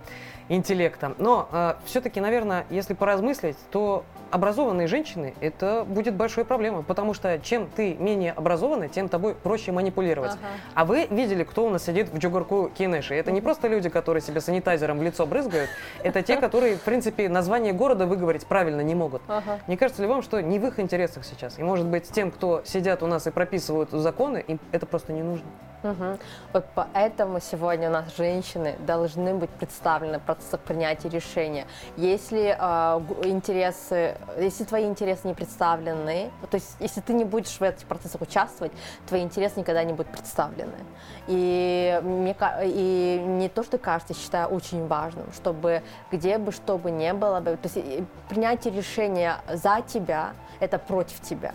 интеллекта. 0.49 1.13
Но 1.17 1.47
э, 1.51 1.75
все-таки, 1.85 2.19
наверное, 2.19 2.65
если 2.69 2.93
поразмыслить, 2.93 3.57
то 3.71 4.03
образованные 4.31 4.88
женщины– 4.88 5.33
это 5.41 5.85
будет 5.88 6.15
большой 6.15 6.45
проблемой, 6.45 6.83
потому 6.83 7.13
что 7.13 7.39
чем 7.39 7.67
ты 7.67 7.95
менее 7.95 8.31
образованный, 8.33 8.89
тем 8.89 9.09
тобой 9.09 9.35
проще 9.35 9.71
манипулировать. 9.71 10.31
Ага. 10.31 10.47
А 10.75 10.85
вы 10.85 11.07
видели, 11.09 11.43
кто 11.43 11.65
у 11.65 11.69
нас 11.69 11.85
сидит 11.85 12.09
в 12.09 12.17
Джугурку 12.17 12.69
Кинеши? 12.77 13.15
Это 13.15 13.31
не 13.31 13.41
просто 13.41 13.67
люди, 13.67 13.89
которые 13.89 14.21
себе 14.21 14.41
санитайзером 14.41 14.99
в 14.99 15.03
лицо 15.03 15.25
брызгают, 15.25 15.69
это 16.03 16.21
те, 16.21 16.38
которые, 16.38 16.75
в 16.75 16.81
принципе, 16.81 17.29
название 17.29 17.73
города 17.73 18.05
выговорить 18.05 18.45
правильно 18.45 18.81
не 18.81 18.95
могут. 18.95 19.21
Ага. 19.27 19.59
Не 19.67 19.77
кажется 19.77 20.01
ли 20.01 20.07
вам, 20.07 20.21
что 20.21 20.41
не 20.41 20.59
в 20.59 20.65
их 20.65 20.79
интересах 20.79 21.25
сейчас? 21.25 21.57
И, 21.57 21.63
может 21.63 21.88
быть, 21.88 22.09
тем, 22.12 22.31
кто 22.31 22.62
сидят 22.65 23.03
у 23.03 23.07
нас 23.07 23.27
и 23.27 23.31
прописывают 23.31 23.91
законы, 23.91 24.43
им 24.47 24.59
это 24.71 24.85
просто 24.85 25.13
не 25.13 25.23
нужно? 25.23 25.45
Угу. 25.83 26.19
Вот 26.53 26.65
поэтому 26.75 27.39
сегодня 27.39 27.89
у 27.89 27.93
нас 27.93 28.15
женщины 28.15 28.75
должны 28.79 29.33
быть 29.33 29.49
представлены 29.49 30.19
процессах 30.39 30.62
принятия 30.62 31.10
решения. 31.10 31.67
Если 31.97 32.56
э, 32.58 33.28
интересы, 33.28 34.15
если 34.39 34.63
твои 34.63 34.86
интересы 34.86 35.28
не 35.28 35.34
представлены, 35.34 36.32
то 36.49 36.56
есть 36.56 36.75
если 36.80 37.02
ты 37.02 37.13
не 37.13 37.25
будешь 37.25 37.60
в 37.60 37.62
этих 37.62 37.86
процессах 37.86 38.21
участвовать, 38.21 38.71
твои 39.08 39.21
интересы 39.21 39.60
никогда 39.60 39.84
не 39.84 39.93
будут 39.93 40.12
представлены. 40.12 40.78
И, 41.28 41.99
мне, 42.04 42.36
и 42.63 43.21
не 43.25 43.49
то, 43.49 43.63
что 43.63 43.78
кажется, 43.78 44.13
я 44.13 44.19
считаю 44.19 44.47
очень 44.47 44.88
важным, 44.88 45.32
чтобы 45.34 45.84
где 46.12 46.38
бы 46.38 46.52
что 46.52 46.78
бы 46.78 46.91
ни 46.91 47.12
было, 47.12 47.41
то 47.41 47.58
есть 47.63 47.78
принятие 48.30 48.73
решения 48.73 49.36
за 49.52 49.82
тебя– 49.86 50.32
это 50.60 50.80
против 50.80 51.21
тебя 51.21 51.54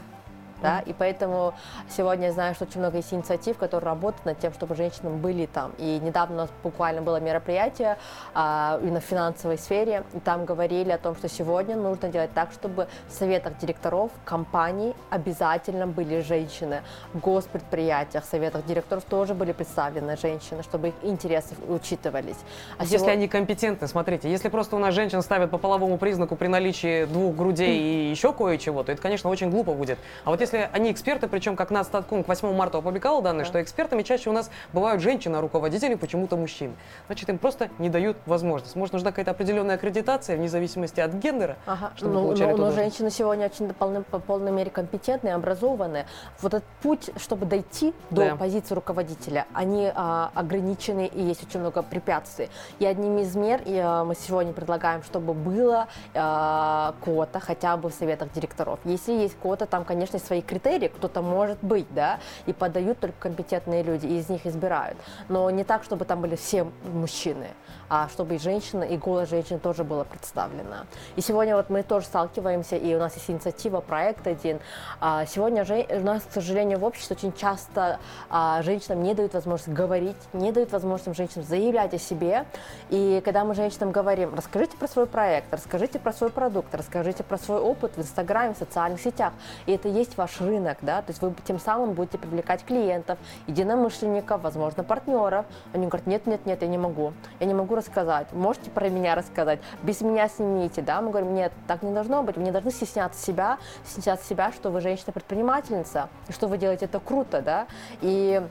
да, 0.63 0.81
и 0.81 0.93
поэтому 0.93 1.55
сегодня 1.89 2.27
я 2.27 2.33
знаю, 2.33 2.55
что 2.55 2.65
очень 2.65 2.81
много 2.81 2.99
есть 2.99 3.13
инициатив, 3.13 3.59
которые 3.59 3.87
работают 3.87 4.25
над 4.25 4.39
тем, 4.39 4.53
чтобы 4.53 4.75
женщины 4.75 5.11
были 5.11 5.47
там. 5.47 5.73
И 5.79 5.99
недавно 6.03 6.35
у 6.35 6.39
нас 6.39 6.51
буквально 6.63 7.03
было 7.03 7.21
мероприятие 7.21 7.99
а, 8.35 8.79
именно 8.83 9.01
в 9.01 9.05
финансовой 9.05 9.59
сфере, 9.59 10.05
и 10.15 10.21
там 10.21 10.45
говорили 10.45 10.91
о 10.91 10.99
том, 10.99 11.17
что 11.17 11.29
сегодня 11.29 11.77
нужно 11.77 12.09
делать 12.09 12.33
так, 12.35 12.53
чтобы 12.53 12.89
в 13.09 13.13
советах 13.13 13.59
директоров 13.59 14.11
компаний 14.25 14.95
обязательно 15.11 15.87
были 15.87 16.21
женщины, 16.21 16.83
в 17.13 17.21
госпредприятиях, 17.21 18.25
советах 18.25 18.65
директоров 18.67 19.05
тоже 19.05 19.35
были 19.35 19.53
представлены 19.53 20.17
женщины, 20.17 20.63
чтобы 20.63 20.89
их 20.89 20.95
интересы 21.03 21.55
учитывались. 21.69 22.37
А 22.79 22.83
если 22.83 22.97
сегодня... 22.97 23.13
они 23.13 23.29
компетентны, 23.29 23.89
смотрите, 23.89 24.31
если 24.31 24.49
просто 24.49 24.77
у 24.77 24.79
нас 24.79 24.95
женщин 24.95 25.23
ставят 25.23 25.51
по 25.51 25.59
половому 25.59 25.99
признаку 25.99 26.37
при 26.37 26.49
наличии 26.49 27.05
двух 27.07 27.35
грудей 27.35 27.79
и 28.09 28.11
еще 28.11 28.33
кое-чего, 28.33 28.83
то 28.83 28.93
это, 28.93 29.03
конечно, 29.03 29.31
очень 29.31 29.51
глупо 29.51 29.73
будет. 29.75 29.99
А 30.25 30.31
вот 30.31 30.41
если 30.45 30.69
они 30.73 30.93
эксперты, 30.93 31.27
причем 31.29 31.57
как 31.57 31.71
нас 31.71 31.87
Статком 31.87 32.23
к 32.23 32.29
8 32.29 32.55
марта 32.55 32.79
опубликовал 32.79 33.23
данные, 33.23 33.45
да. 33.45 33.49
что 33.49 33.63
экспертами 33.63 34.03
чаще 34.03 34.31
у 34.31 34.33
нас 34.33 34.51
бывают 34.73 35.03
женщины-руководители, 35.03 35.95
почему-то 35.95 36.37
мужчины. 36.37 36.75
Значит, 37.07 37.29
им 37.29 37.39
просто 37.39 37.71
не 37.79 37.89
дают 37.89 38.17
возможность. 38.27 38.77
Может, 38.77 38.93
нужна 38.93 39.11
какая-то 39.11 39.33
определенная 39.33 39.77
аккредитация 39.77 40.37
вне 40.37 40.49
зависимости 40.49 41.01
от 41.01 41.13
гендера, 41.15 41.57
ага. 41.67 41.93
чтобы 41.97 42.15
ну, 42.15 42.23
получали 42.25 42.53
но, 42.53 42.57
но 42.57 42.71
женщины 42.73 43.11
сегодня 43.11 43.47
очень 43.47 43.73
полны, 43.73 44.03
по 44.03 44.19
полной 44.19 44.53
мере 44.53 44.71
компетентные, 44.71 45.35
образованные. 45.35 46.07
Вот 46.41 46.55
этот 46.55 46.69
путь, 46.83 47.11
чтобы 47.17 47.47
дойти 47.47 47.95
до 48.11 48.27
да. 48.27 48.37
позиции 48.37 48.75
руководителя, 48.75 49.47
они 49.53 49.91
а, 49.95 50.31
ограничены 50.35 51.07
и 51.07 51.23
есть 51.23 51.43
очень 51.47 51.61
много 51.61 51.83
препятствий. 51.83 52.51
И 52.79 52.87
одним 52.87 53.19
из 53.19 53.35
мер 53.35 53.63
и, 53.65 53.77
а, 53.77 54.05
мы 54.05 54.15
сегодня 54.15 54.53
предлагаем, 54.53 55.03
чтобы 55.03 55.35
было 55.35 55.89
а, 56.15 56.95
квота 57.03 57.41
хотя 57.41 57.77
бы 57.77 57.91
в 57.91 57.95
советах 57.95 58.33
директоров. 58.33 58.79
Если 58.85 59.13
есть 59.13 59.37
квота, 59.41 59.67
там, 59.67 59.85
конечно, 59.85 60.19
свои 60.19 60.34
критерии, 60.43 60.89
кто-то 60.89 61.23
может 61.23 61.59
быть, 61.63 61.87
да, 61.95 62.19
и 62.47 62.53
подают 62.53 63.01
только 63.01 63.17
компетентные 63.19 63.83
люди, 63.83 64.07
и 64.07 64.19
из 64.19 64.29
них 64.29 64.47
избирают. 64.47 64.97
Но 65.29 65.51
не 65.51 65.65
так, 65.65 65.85
чтобы 65.85 66.05
там 66.05 66.21
были 66.21 66.37
все 66.37 66.67
мужчины, 66.85 67.49
а 67.89 68.09
чтобы 68.09 68.37
и 68.37 68.39
женщина, 68.39 68.83
и 68.83 68.97
голос 68.97 69.29
женщин 69.31 69.59
тоже 69.59 69.85
было 69.85 70.05
представлено. 70.05 70.87
И 71.17 71.21
сегодня 71.21 71.57
вот 71.57 71.71
мы 71.71 71.83
тоже 71.83 72.07
сталкиваемся, 72.07 72.77
и 72.77 72.95
у 72.95 72.99
нас 72.99 73.15
есть 73.15 73.31
инициатива, 73.31 73.81
проект 73.81 74.27
один. 74.27 74.59
А 75.01 75.27
сегодня 75.27 75.65
же, 75.65 75.87
у 75.91 76.01
нас, 76.01 76.23
к 76.23 76.33
сожалению, 76.33 76.79
в 76.79 76.85
обществе 76.85 77.17
очень 77.17 77.33
часто 77.33 77.99
а, 78.31 78.63
женщинам 78.63 79.03
не 79.03 79.15
дают 79.15 79.35
возможность 79.35 79.73
говорить, 79.73 80.17
не 80.33 80.53
дают 80.53 80.73
возможность 80.73 81.17
женщинам 81.17 81.47
заявлять 81.47 81.95
о 81.95 81.99
себе. 81.99 82.47
И 82.91 83.23
когда 83.25 83.45
мы 83.45 83.55
женщинам 83.55 83.93
говорим, 83.93 84.35
расскажите 84.35 84.77
про 84.77 84.89
свой 84.89 85.07
проект, 85.07 85.53
расскажите 85.53 85.99
про 85.99 86.13
свой 86.13 86.31
продукт, 86.31 86.75
расскажите 86.75 87.23
про 87.23 87.39
свой 87.39 87.61
опыт 87.61 87.93
в 87.97 88.01
Инстаграме, 88.01 88.55
в 88.55 88.59
социальных 88.59 89.01
сетях, 89.01 89.33
и 89.67 89.73
это 89.73 89.89
есть 89.89 90.17
ваш 90.25 90.41
рынок, 90.41 90.79
да, 90.81 91.03
то 91.03 91.11
есть 91.11 91.21
вы 91.21 91.35
тем 91.45 91.59
самым 91.59 91.93
будете 91.93 92.17
привлекать 92.17 92.65
клиентов, 92.65 93.19
единомышленников, 93.47 94.41
возможно, 94.41 94.83
партнеров. 94.83 95.45
Они 95.75 95.87
говорят, 95.87 96.07
нет, 96.07 96.27
нет, 96.27 96.47
нет, 96.47 96.63
я 96.63 96.69
не 96.69 96.79
могу, 96.79 97.13
я 97.41 97.47
не 97.47 97.53
могу 97.53 97.75
рассказать, 97.75 98.33
можете 98.33 98.71
про 98.71 98.89
меня 98.89 99.15
рассказать, 99.15 99.61
без 99.83 100.01
меня 100.01 100.29
снимите, 100.29 100.81
да, 100.81 101.03
мы 101.03 101.11
говорим, 101.11 101.35
нет, 101.35 101.53
так 101.67 101.83
не 101.83 101.93
должно 101.93 102.23
быть, 102.23 102.37
вы 102.37 102.43
не 102.43 102.51
должны 102.51 102.71
стесняться 102.71 103.23
себя, 103.23 103.59
стесняться 103.85 104.27
себя, 104.27 104.51
что 104.53 104.71
вы 104.71 104.81
женщина-предпринимательница, 104.81 106.09
что 106.31 106.49
вы 106.49 106.57
делаете 106.57 106.87
это 106.87 107.01
круто, 107.01 107.43
да, 107.43 107.67
и 108.01 108.43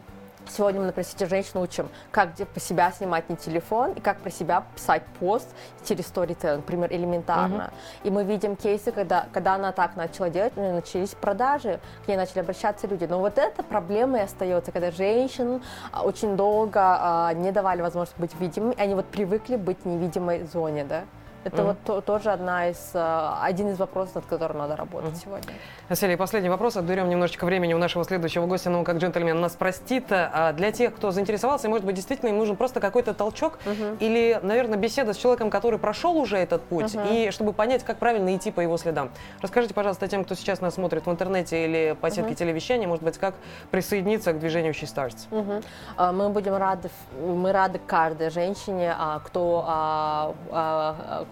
Сегодня 0.49 0.81
мы, 0.81 0.87
например, 0.87 1.05
сети 1.05 1.25
женщин 1.25 1.59
учим, 1.59 1.89
как 2.11 2.35
по 2.35 2.59
себя 2.59 2.91
снимать 2.91 3.29
на 3.29 3.35
телефон 3.35 3.93
и 3.93 3.99
как 3.99 4.19
про 4.19 4.29
себя 4.29 4.65
писать 4.75 5.03
пост 5.19 5.47
через 5.85 6.05
storytelling, 6.05 6.57
например, 6.57 6.91
элементарно. 6.91 7.71
Mm-hmm. 7.71 8.07
И 8.07 8.11
мы 8.11 8.23
видим 8.23 8.55
кейсы, 8.55 8.91
когда, 8.91 9.27
когда 9.33 9.55
она 9.55 9.71
так 9.71 9.95
начала 9.95 10.29
делать, 10.29 10.55
начались 10.55 11.09
продажи, 11.09 11.79
к 12.05 12.07
ней 12.07 12.17
начали 12.17 12.39
обращаться 12.39 12.87
люди. 12.87 13.05
Но 13.05 13.19
вот 13.19 13.37
эта 13.37 13.63
проблема 13.63 14.19
и 14.19 14.21
остается, 14.21 14.71
когда 14.71 14.91
женщин 14.91 15.61
а, 15.91 16.03
очень 16.03 16.35
долго 16.35 16.79
а, 16.81 17.33
не 17.33 17.51
давали 17.51 17.81
возможность 17.81 18.17
быть 18.17 18.39
видимыми, 18.39 18.75
они 18.79 18.95
вот 18.95 19.05
привыкли 19.05 19.55
быть 19.55 19.83
в 19.83 19.85
невидимой 19.85 20.45
зоне, 20.45 20.83
да. 20.83 21.03
Это 21.43 21.57
mm-hmm. 21.57 21.65
вот 21.65 21.77
то, 21.85 22.01
тоже 22.01 22.31
одна 22.31 22.69
из, 22.69 22.91
э, 22.93 23.29
один 23.41 23.69
из 23.69 23.79
вопросов, 23.79 24.15
над 24.15 24.25
которым 24.25 24.57
надо 24.59 24.75
работать 24.75 25.11
mm-hmm. 25.11 25.23
сегодня. 25.23 25.53
Василий, 25.89 26.15
последний 26.15 26.49
вопрос. 26.49 26.77
Отберем 26.77 27.09
немножечко 27.09 27.45
времени 27.45 27.73
у 27.73 27.77
нашего 27.77 28.03
следующего 28.05 28.45
гостя, 28.45 28.69
но 28.69 28.83
как 28.83 28.97
джентльмен 28.97 29.39
нас 29.39 29.53
простит. 29.53 30.05
А 30.09 30.53
для 30.53 30.71
тех, 30.71 30.95
кто 30.95 31.11
заинтересовался, 31.11 31.69
может 31.69 31.85
быть, 31.85 31.95
действительно 31.95 32.29
им 32.29 32.37
нужен 32.37 32.55
просто 32.55 32.79
какой-то 32.79 33.13
толчок 33.13 33.59
mm-hmm. 33.65 33.97
или, 33.99 34.39
наверное, 34.41 34.77
беседа 34.77 35.13
с 35.13 35.17
человеком, 35.17 35.49
который 35.49 35.79
прошел 35.79 36.17
уже 36.17 36.37
этот 36.37 36.63
путь, 36.63 36.95
mm-hmm. 36.95 37.27
и 37.27 37.31
чтобы 37.31 37.53
понять, 37.53 37.83
как 37.83 37.97
правильно 37.97 38.35
идти 38.35 38.51
по 38.51 38.61
его 38.61 38.77
следам. 38.77 39.11
Расскажите, 39.41 39.73
пожалуйста, 39.73 40.07
тем, 40.07 40.23
кто 40.23 40.35
сейчас 40.35 40.61
нас 40.61 40.75
смотрит 40.75 41.05
в 41.05 41.11
интернете 41.11 41.65
или 41.65 41.97
по 41.99 42.09
сетке 42.09 42.31
mm-hmm. 42.31 42.35
телевещания, 42.35 42.87
может 42.87 43.03
быть, 43.03 43.17
как 43.17 43.35
присоединиться 43.71 44.33
к 44.33 44.39
движению 44.39 44.73
She 44.73 44.83
Starts. 44.83 45.27
Mm-hmm. 45.29 46.11
Мы 46.13 46.29
будем 46.29 46.55
рады, 46.55 46.89
мы 47.19 47.51
рады 47.51 47.79
каждой 47.85 48.29
женщине, 48.29 48.95
а, 48.97 49.19
кто 49.19 49.65
а, 49.67 50.33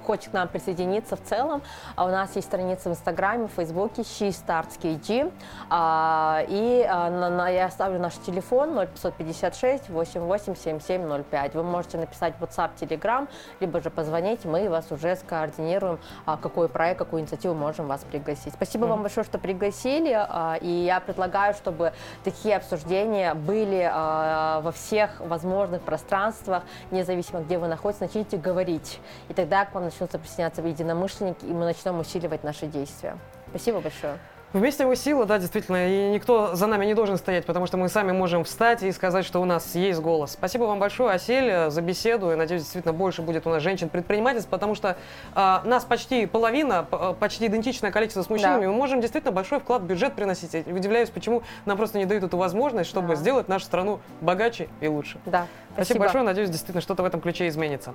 хочет 0.02 0.32
к 0.32 0.34
нам 0.34 0.48
присоединиться 0.48 1.16
в 1.16 1.24
целом, 1.24 1.62
а 1.96 2.06
у 2.06 2.10
нас 2.10 2.36
есть 2.36 2.48
страница 2.48 2.90
в 2.90 2.94
Инстаграме, 2.94 3.48
в 3.48 3.52
Фейсбуке 3.52 4.02
She 4.02 4.30
Starts 4.30 4.80
KG. 4.82 5.32
А, 5.70 6.44
и 6.48 6.86
а, 6.90 7.48
я 7.50 7.66
оставлю 7.66 8.00
наш 8.00 8.16
телефон 8.16 8.74
0556 8.96 9.90
887705. 9.90 11.56
Вы 11.56 11.64
можете 11.64 11.98
написать 11.98 12.34
в 12.40 12.44
WhatsApp, 12.44 12.72
Telegram, 12.80 13.28
либо 13.60 13.82
же 13.82 13.90
позвонить, 13.90 14.46
мы 14.46 14.70
вас 14.70 14.92
уже 14.92 15.16
скоординируем, 15.16 16.00
какой 16.26 16.70
проект, 16.70 17.00
какую 17.00 17.22
инициативу 17.22 17.54
можем 17.54 17.88
вас 17.88 18.04
пригласить. 18.04 18.54
Спасибо 18.54 18.86
mm. 18.86 18.90
вам 18.90 19.02
большое, 19.02 19.26
что 19.26 19.38
пригласили, 19.38 20.18
и 20.62 20.86
я 20.86 21.00
предлагаю, 21.00 21.54
чтобы 21.54 21.94
такие 22.24 22.56
обсуждения 22.56 23.34
были 23.34 23.90
во 23.92 24.72
всех 24.72 25.20
возможных 25.20 25.82
пространствах, 25.82 26.64
независимо 26.92 27.42
где 27.42 27.58
вы 27.58 27.68
находитесь, 27.68 28.02
начните 28.02 28.38
говорить. 28.38 29.00
И 29.30 29.34
тогда 29.34 29.66
к 29.66 29.74
вам 29.74 29.90
начнутся 29.91 30.17
присоединяться 30.17 30.62
единомышленники, 30.62 31.45
и 31.45 31.51
мы 31.51 31.65
начнем 31.65 31.99
усиливать 31.99 32.43
наши 32.43 32.65
действия. 32.65 33.17
Спасибо 33.49 33.82
большое. 33.82 34.17
Вместе 34.54 34.86
мы 34.86 34.97
сила, 34.97 35.25
да, 35.25 35.39
действительно, 35.39 35.88
и 35.88 36.10
никто 36.10 36.56
за 36.56 36.67
нами 36.67 36.86
не 36.86 36.93
должен 36.93 37.17
стоять, 37.17 37.45
потому 37.45 37.67
что 37.67 37.77
мы 37.77 37.88
сами 37.88 38.12
можем 38.12 38.43
встать 38.43 38.84
и 38.84 38.91
сказать, 38.91 39.25
что 39.25 39.41
у 39.41 39.45
нас 39.45 39.75
есть 39.75 40.01
голос. 40.01 40.32
Спасибо 40.32 40.63
вам 40.63 40.77
большое, 40.77 41.13
Асель, 41.13 41.69
за 41.69 41.82
беседу, 41.82 42.34
и 42.34 42.36
надеюсь, 42.36 42.63
действительно 42.63 42.93
больше 42.93 43.21
будет 43.21 43.47
у 43.47 43.49
нас 43.49 43.63
женщин-предпринимательств, 43.63 44.49
потому 44.49 44.75
что 44.75 44.97
а, 45.36 45.62
нас 45.63 45.86
почти 45.86 46.25
половина, 46.25 46.84
почти 47.17 47.47
идентичное 47.47 47.91
количество 47.91 48.23
с 48.23 48.30
мужчинами, 48.30 48.65
да. 48.65 48.71
мы 48.71 48.73
можем 48.73 48.99
действительно 48.99 49.32
большой 49.32 49.62
вклад 49.62 49.84
в 49.84 49.86
бюджет 49.86 50.15
приносить. 50.15 50.54
Я 50.54 50.75
удивляюсь, 50.75 51.10
почему 51.10 51.43
нам 51.65 51.77
просто 51.77 51.97
не 51.97 52.06
дают 52.06 52.25
эту 52.25 52.36
возможность, 52.36 52.89
чтобы 52.89 53.10
да. 53.10 53.15
сделать 53.15 53.47
нашу 53.47 53.63
страну 53.63 54.01
богаче 54.19 54.67
и 54.82 54.88
лучше. 54.89 55.17
Да. 55.25 55.47
Спасибо, 55.67 55.75
Спасибо 55.75 55.99
большое, 55.99 56.23
надеюсь, 56.25 56.49
действительно 56.49 56.82
что-то 56.82 57.04
в 57.04 57.06
этом 57.06 57.21
ключе 57.21 57.47
изменится. 57.47 57.93